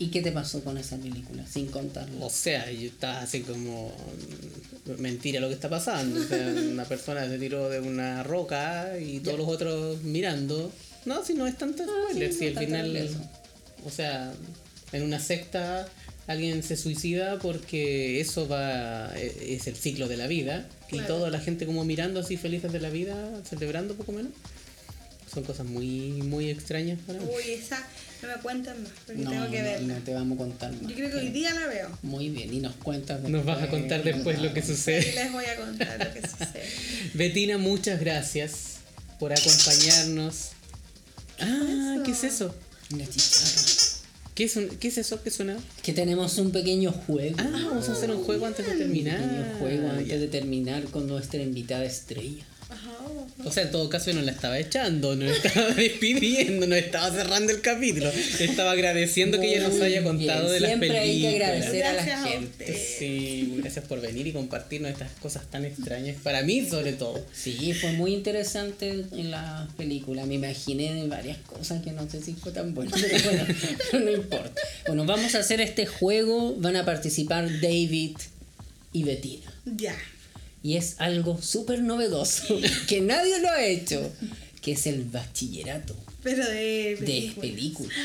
[0.00, 1.44] ¿Y qué te pasó con esa película?
[1.46, 2.24] Sin contarlo.
[2.24, 3.92] O sea, yo estaba así como
[4.98, 6.20] mentira lo que está pasando.
[6.20, 10.72] O sea, una persona se tiró de una roca y todos los otros mirando.
[11.04, 13.10] No, si no es tanto spoiler, sí, si al final,
[13.84, 14.32] o sea,
[14.92, 15.88] en una secta
[16.26, 21.30] alguien se suicida porque eso va e- es el ciclo de la vida y toda
[21.30, 24.32] la gente como mirando así felices de la vida, celebrando poco menos.
[25.32, 27.26] Son cosas muy muy extrañas para mí.
[27.34, 27.84] Uy, esa
[28.22, 29.94] no me cuentan más, porque No, tengo que no, verla.
[29.94, 30.82] no te vamos a contar más.
[30.82, 31.88] Yo creo que hoy día la veo.
[32.02, 35.12] Muy bien, y nos cuentas Nos vas a contar después lo que sucede.
[35.14, 36.64] les voy a contar lo que sucede.
[37.14, 38.76] Betina, muchas gracias
[39.18, 40.48] por acompañarnos.
[41.40, 42.54] Ah, ¿qué es eso?
[42.92, 43.62] Una chicharra.
[44.34, 45.56] ¿Qué es, un- ¿Qué es eso que suena?
[45.82, 47.36] Que tenemos un pequeño juego.
[47.40, 49.16] Ah, vamos a hacer un juego antes de un terminar.
[49.20, 52.44] pequeño juego antes de terminar con nuestra invitada estrella.
[52.70, 52.98] Ajá.
[53.44, 57.10] O sea, en todo caso no la estaba echando, no la estaba despidiendo, no estaba
[57.10, 58.10] cerrando el capítulo.
[58.38, 61.02] Estaba agradeciendo que ella nos haya contado bien, de las siempre películas.
[61.02, 62.96] hay que agradecer a la gente.
[62.98, 66.16] Sí, gracias por venir y compartirnos estas cosas tan extrañas.
[66.22, 67.24] Para mí, sobre todo.
[67.32, 70.26] Sí, fue muy interesante en la película.
[70.26, 73.46] Me imaginé de varias cosas que no sé si fue tan bueno, pero bueno,
[74.04, 74.60] no importa.
[74.86, 76.54] Bueno, vamos a hacer este juego.
[76.56, 78.16] Van a participar David
[78.92, 79.52] y Bettina.
[79.64, 79.96] Ya.
[80.62, 84.10] Y es algo súper novedoso que nadie lo ha hecho,
[84.60, 87.96] que es el bachillerato Pero de de películas.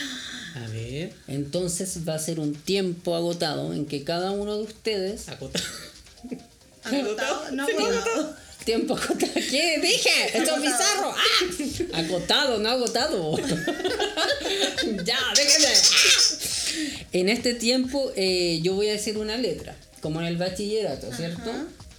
[0.55, 5.27] A ver, Entonces va a ser un tiempo agotado en que cada uno de ustedes
[5.29, 5.59] acota.
[6.83, 8.35] Agotado, no agotado.
[8.63, 9.33] Tiempo acotado.
[9.33, 10.37] ¿Qué dije?
[10.37, 11.11] Esto es bizarro.
[11.11, 11.99] ¡Ah!
[11.99, 13.37] Acotado, no agotado.
[15.03, 15.73] ya, déjenme.
[17.11, 21.51] En este tiempo eh, yo voy a decir una letra, como en el bachillerato, ¿cierto?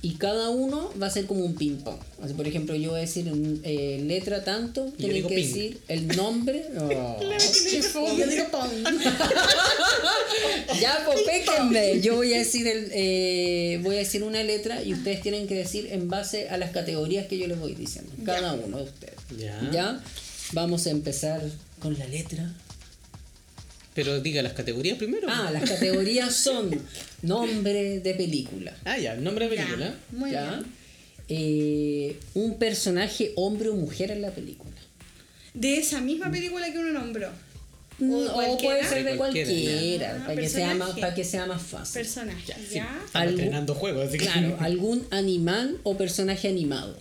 [0.04, 1.98] Y cada uno va a ser como un ping-pong.
[2.26, 3.26] Sea, por ejemplo, yo voy a decir
[3.62, 5.46] eh, letra tanto, tienen que ping.
[5.46, 6.66] decir el nombre.
[6.76, 7.20] Oh.
[8.18, 8.48] Yo digo.
[10.78, 12.00] Ya, pues péquenme.
[12.02, 15.54] Yo voy a decir el, eh, voy a decir una letra y ustedes tienen que
[15.54, 18.12] decir en base a las categorías que yo les voy diciendo.
[18.26, 19.14] Cada uno de ustedes.
[19.38, 19.70] Ya.
[19.72, 20.04] ¿Ya?
[20.52, 21.40] Vamos a empezar
[21.78, 22.52] con la letra.
[23.94, 25.28] Pero diga las categorías primero.
[25.30, 26.70] Ah, las categorías son
[27.22, 28.76] nombre de película.
[28.84, 29.62] Ah, ya, nombre de Ya.
[29.64, 29.94] película.
[30.12, 30.50] Muy ¿Ya?
[30.50, 30.64] bien.
[31.28, 34.70] Eh, un personaje hombre o mujer en la película.
[35.54, 37.28] De esa misma película que uno nombró.
[38.00, 38.58] O, de cualquiera.
[38.58, 40.26] puede ser de cualquiera, cualquiera, ya.
[40.26, 41.94] para, que sea más, para que sea más fácil.
[42.02, 42.42] Personaje.
[42.48, 42.80] Ya, sí.
[43.28, 44.24] Estrenando juegos, así que.
[44.24, 46.98] Claro, algún animal o personaje animado.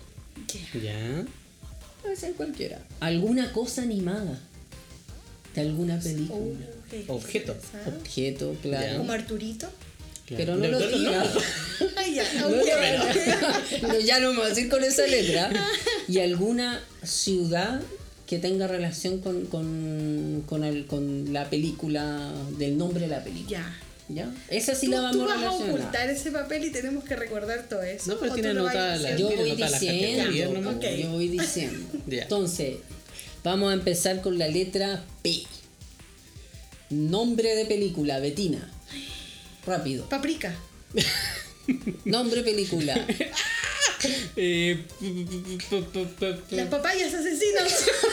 [0.74, 0.80] Ya.
[0.80, 1.26] Ya.
[2.04, 2.80] Puede ser cualquiera.
[3.00, 4.40] Alguna cosa animada
[5.56, 6.66] de alguna Oh, película.
[7.08, 7.54] Objeto.
[7.56, 7.98] cosa.
[7.98, 8.98] Objeto, claro.
[9.00, 9.70] Como Arturito.
[10.28, 11.24] Pero no lo No, no.
[11.98, 12.34] Ay, ya.
[12.40, 15.52] No, no, no, ya no me voy a decir con esa letra.
[16.08, 17.82] Y alguna ciudad
[18.26, 23.50] que tenga relación con, con, con, el- con la película, del nombre de la película.
[23.60, 23.80] Ya.
[24.10, 24.34] ¿Ya?
[24.50, 25.70] Esa sí Tú, la vamos a vas a relacionar.
[25.76, 28.12] ocultar ese papel y tenemos que recordar todo eso.
[28.14, 29.16] No, pero ¿O tiene anotada la-?
[29.18, 31.86] Yo voy diciendo, yo voy diciendo.
[32.10, 32.76] Entonces,
[33.44, 35.44] vamos a empezar con la letra P.
[36.94, 38.70] Nombre de película, Betina.
[39.66, 40.08] Rápido.
[40.10, 40.54] Paprika.
[42.06, 42.94] Nombre película.
[44.36, 44.84] Eh,
[46.52, 47.72] Las papayas asesinos.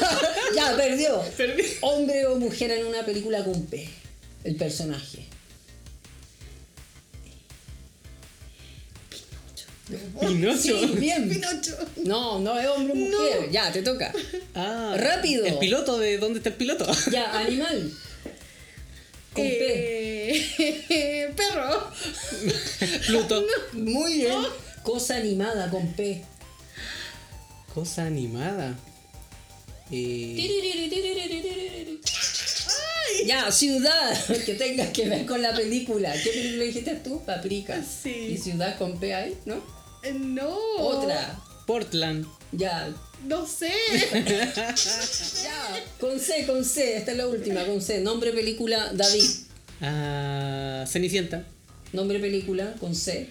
[0.57, 1.21] ya, perdió.
[1.37, 1.65] Perdí.
[1.81, 3.89] Hombre o mujer en una película con P.
[4.45, 5.27] El personaje.
[10.21, 10.59] Pinocho.
[10.81, 11.29] Sí, bien.
[11.29, 11.77] Pinocho.
[12.05, 13.51] No, no es hombre o mujer.
[13.51, 14.13] Ya, te toca.
[14.55, 15.45] Ah, Rápido.
[15.45, 16.87] El piloto de dónde está el piloto.
[17.11, 17.91] Ya, animal.
[19.41, 20.87] Con P.
[20.91, 21.91] Eh, perro.
[23.07, 23.45] Pluto.
[23.73, 24.39] Muy bien.
[24.83, 26.23] Cosa animada con P.
[27.75, 28.77] Cosa animada.
[29.93, 30.35] Eh,
[33.27, 34.17] Ya, ciudad
[34.47, 36.13] que tengas que ver con la película.
[36.13, 37.23] ¿Qué película dijiste tú?
[37.25, 37.83] Paprika.
[37.83, 38.31] Sí.
[38.33, 39.63] Y ciudad con P ahí, ¿no?
[40.15, 40.57] No.
[40.79, 41.39] Otra.
[41.67, 42.27] Portland.
[42.53, 42.95] Ya.
[43.27, 43.73] No sé.
[45.43, 45.85] Ya.
[46.01, 46.97] Con C, con C.
[46.97, 48.01] Esta es la última, con C.
[48.01, 49.29] Nombre película David.
[49.83, 51.45] Ah, Cenicienta.
[51.93, 53.29] Nombre película con C.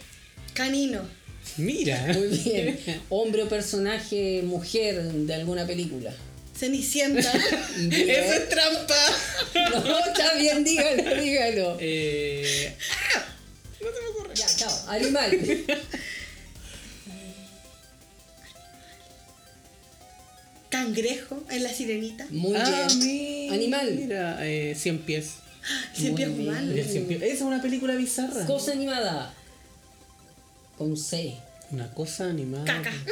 [0.53, 1.01] Canino.
[1.57, 2.13] Mira.
[2.13, 2.79] Muy bien.
[3.09, 6.11] Hombre o personaje mujer de alguna película.
[6.57, 7.31] Cenicienta.
[7.77, 8.09] Bien.
[8.09, 8.95] Eso es trampa.
[9.71, 11.77] No, está bien, dígalo, dígalo.
[11.79, 12.75] Eh,
[14.35, 14.71] Ya, chao.
[14.87, 15.39] Animal.
[20.84, 22.25] Cangrejo en la sirenita.
[22.30, 22.99] Muy ah, bien.
[22.99, 23.95] mira, Animal.
[23.95, 25.34] Mira, eh, Cien pies.
[25.93, 26.73] Cien pies humanos.
[26.75, 28.45] Esa es una película bizarra.
[28.45, 29.34] Cosa animada.
[30.77, 31.36] Con C.
[31.71, 32.63] Una cosa animada.
[32.65, 32.93] Caca.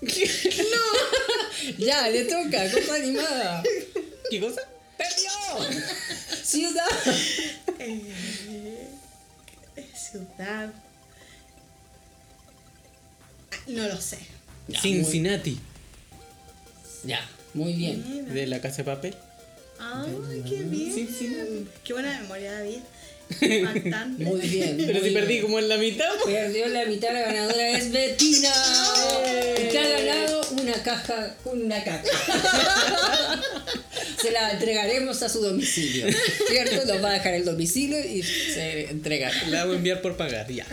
[1.78, 2.70] Ya, le toca.
[2.72, 3.62] Cosa animada.
[4.30, 4.62] ¿Qué cosa?
[4.96, 5.30] ¡Perdió!
[6.42, 6.86] Ciudad.
[7.78, 8.88] Eh,
[9.94, 10.72] ciudad.
[13.52, 14.18] Ah, No lo sé.
[14.70, 15.58] Ya, Cincinnati.
[17.04, 17.20] Ya,
[17.54, 18.32] muy bien.
[18.32, 19.14] De la casa de papel.
[19.78, 20.92] Ay, qué bien.
[20.94, 21.66] Cincinnati.
[21.84, 22.78] Qué buena memoria, David.
[23.40, 24.24] Impactante.
[24.24, 24.76] Muy bien.
[24.76, 26.08] Pero muy si perdí como en la mitad.
[26.22, 26.34] pues.
[26.34, 28.52] Perdió la mitad, la ganadora es Betina.
[29.70, 32.10] Que ha ganado una caja con una caca.
[34.22, 36.06] Se la entregaremos a su domicilio.
[36.48, 36.84] ¿Cierto?
[36.86, 39.30] Nos va a dejar el domicilio y se entrega.
[39.48, 40.66] La hago enviar por pagar, ya.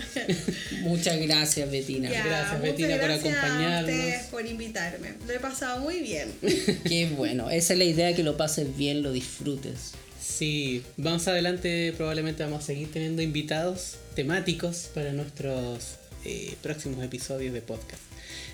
[0.81, 2.09] Muchas gracias, Betina.
[2.09, 3.89] Ya, Gracias, Betina, por gracias acompañarnos.
[3.89, 5.13] A ustedes por invitarme.
[5.25, 6.33] Lo he pasado muy bien.
[6.87, 7.49] Qué bueno.
[7.49, 9.93] Esa es la idea, que lo pases bien, lo disfrutes.
[10.21, 15.95] Sí, vamos adelante, probablemente vamos a seguir teniendo invitados temáticos para nuestros
[16.25, 18.01] eh, próximos episodios de podcast.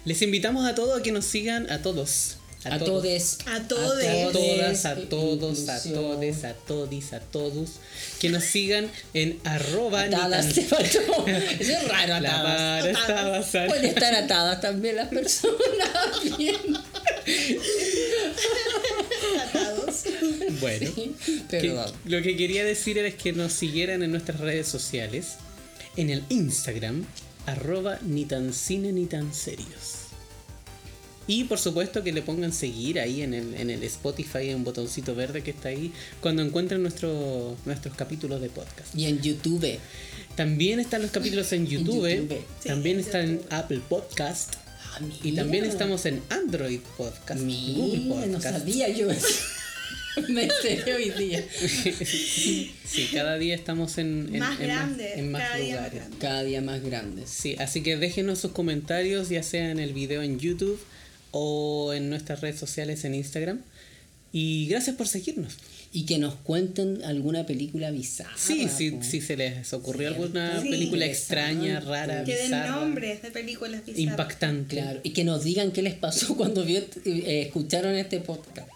[0.06, 2.38] Les invitamos a todos a que nos sigan, a todos.
[2.66, 3.04] A, todos.
[3.04, 3.38] todos.
[3.48, 4.34] A A todos.
[4.34, 7.70] todas, a todos, a todes, a todis, a todos.
[8.20, 11.28] Que nos sigan en arroba Atadas ni te tan- faltó.
[11.28, 12.94] Eso es raro, La atadas.
[13.04, 15.58] vara está Pueden estar atadas también las personas.
[16.38, 16.56] Bien.
[19.48, 20.04] Atados.
[20.62, 21.12] Bueno, que-
[21.50, 21.92] Perdón.
[22.06, 25.34] lo que quería decir era que nos siguieran en nuestras redes sociales.
[25.96, 27.06] En el Instagram,
[27.46, 30.03] arroba ni tan cine ni tan serios.
[31.28, 34.64] Y por supuesto que le pongan seguir ahí en el, en el Spotify, hay un
[34.64, 38.94] botoncito verde que está ahí, cuando encuentren nuestro- nuestros capítulos de podcast.
[38.96, 39.80] Y en YouTube.
[40.36, 42.44] También están los capítulos en YouTube, YouTube.
[42.66, 43.42] también en están en.
[43.52, 44.56] Apple Podcast
[44.96, 48.60] Ah, y también estamos en Android Podcast, Google Mira, no Podcast.
[48.60, 49.28] sabía yo eso.
[50.30, 51.44] Me enteré hoy día.
[52.06, 56.04] Sí, cada día estamos en, en- Más en grande, en más cada día más lugares.
[56.20, 57.30] Cada día más grandes.
[57.30, 60.80] Sí, así que déjenos sus comentarios, ya sea en el video en YouTube
[61.34, 63.60] o en nuestras redes sociales en Instagram.
[64.32, 65.58] Y gracias por seguirnos.
[65.92, 68.32] Y que nos cuenten alguna película bizarra.
[68.36, 70.24] Sí, sí, si se les ocurrió Cierto.
[70.24, 70.70] alguna Sí.
[70.70, 74.00] película extraña, rara, Que den bizarra, nombres de películas bizarras.
[74.12, 74.76] impactante.
[74.78, 75.00] Claro.
[75.04, 78.70] Y que nos digan qué les pasó cuando vio- eh, escucharon este podcast.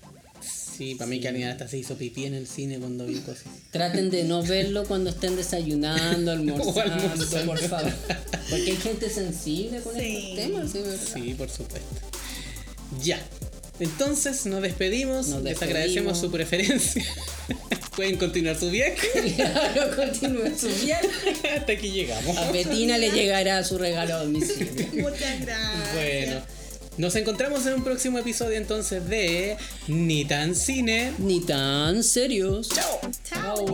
[0.78, 3.46] Sí, para mí que alguien hasta se hizo pipí en el cine cuando vio cosas.
[3.72, 7.46] Traten de no verlo cuando estén desayunando, almorzando, almorzando.
[7.48, 7.94] por favor.
[8.48, 10.06] Porque hay gente sensible con Sí.
[10.06, 10.78] estos temas, ¿sí?
[10.84, 11.00] ¿verdad?
[11.16, 11.96] Sí, por supuesto.
[13.04, 13.20] Ya.
[13.80, 15.62] Entonces nos despedimos, Nos les despedimos.
[15.64, 17.06] agradecemos su preferencia.
[17.96, 19.08] Pueden continuar su viaje.
[19.36, 21.08] Claro, continúe su viaje.
[21.58, 22.38] Hasta aquí llegamos.
[22.38, 24.68] A Betina le llegará su regalo a domicilio.
[24.94, 25.94] Muchas gracias.
[25.94, 26.42] Bueno,
[26.98, 29.58] nos encontramos en un próximo episodio entonces de
[29.88, 31.14] Ni tan cine.
[31.20, 32.70] Ni tan serios.
[32.70, 33.00] Chao.
[33.30, 33.66] Chao.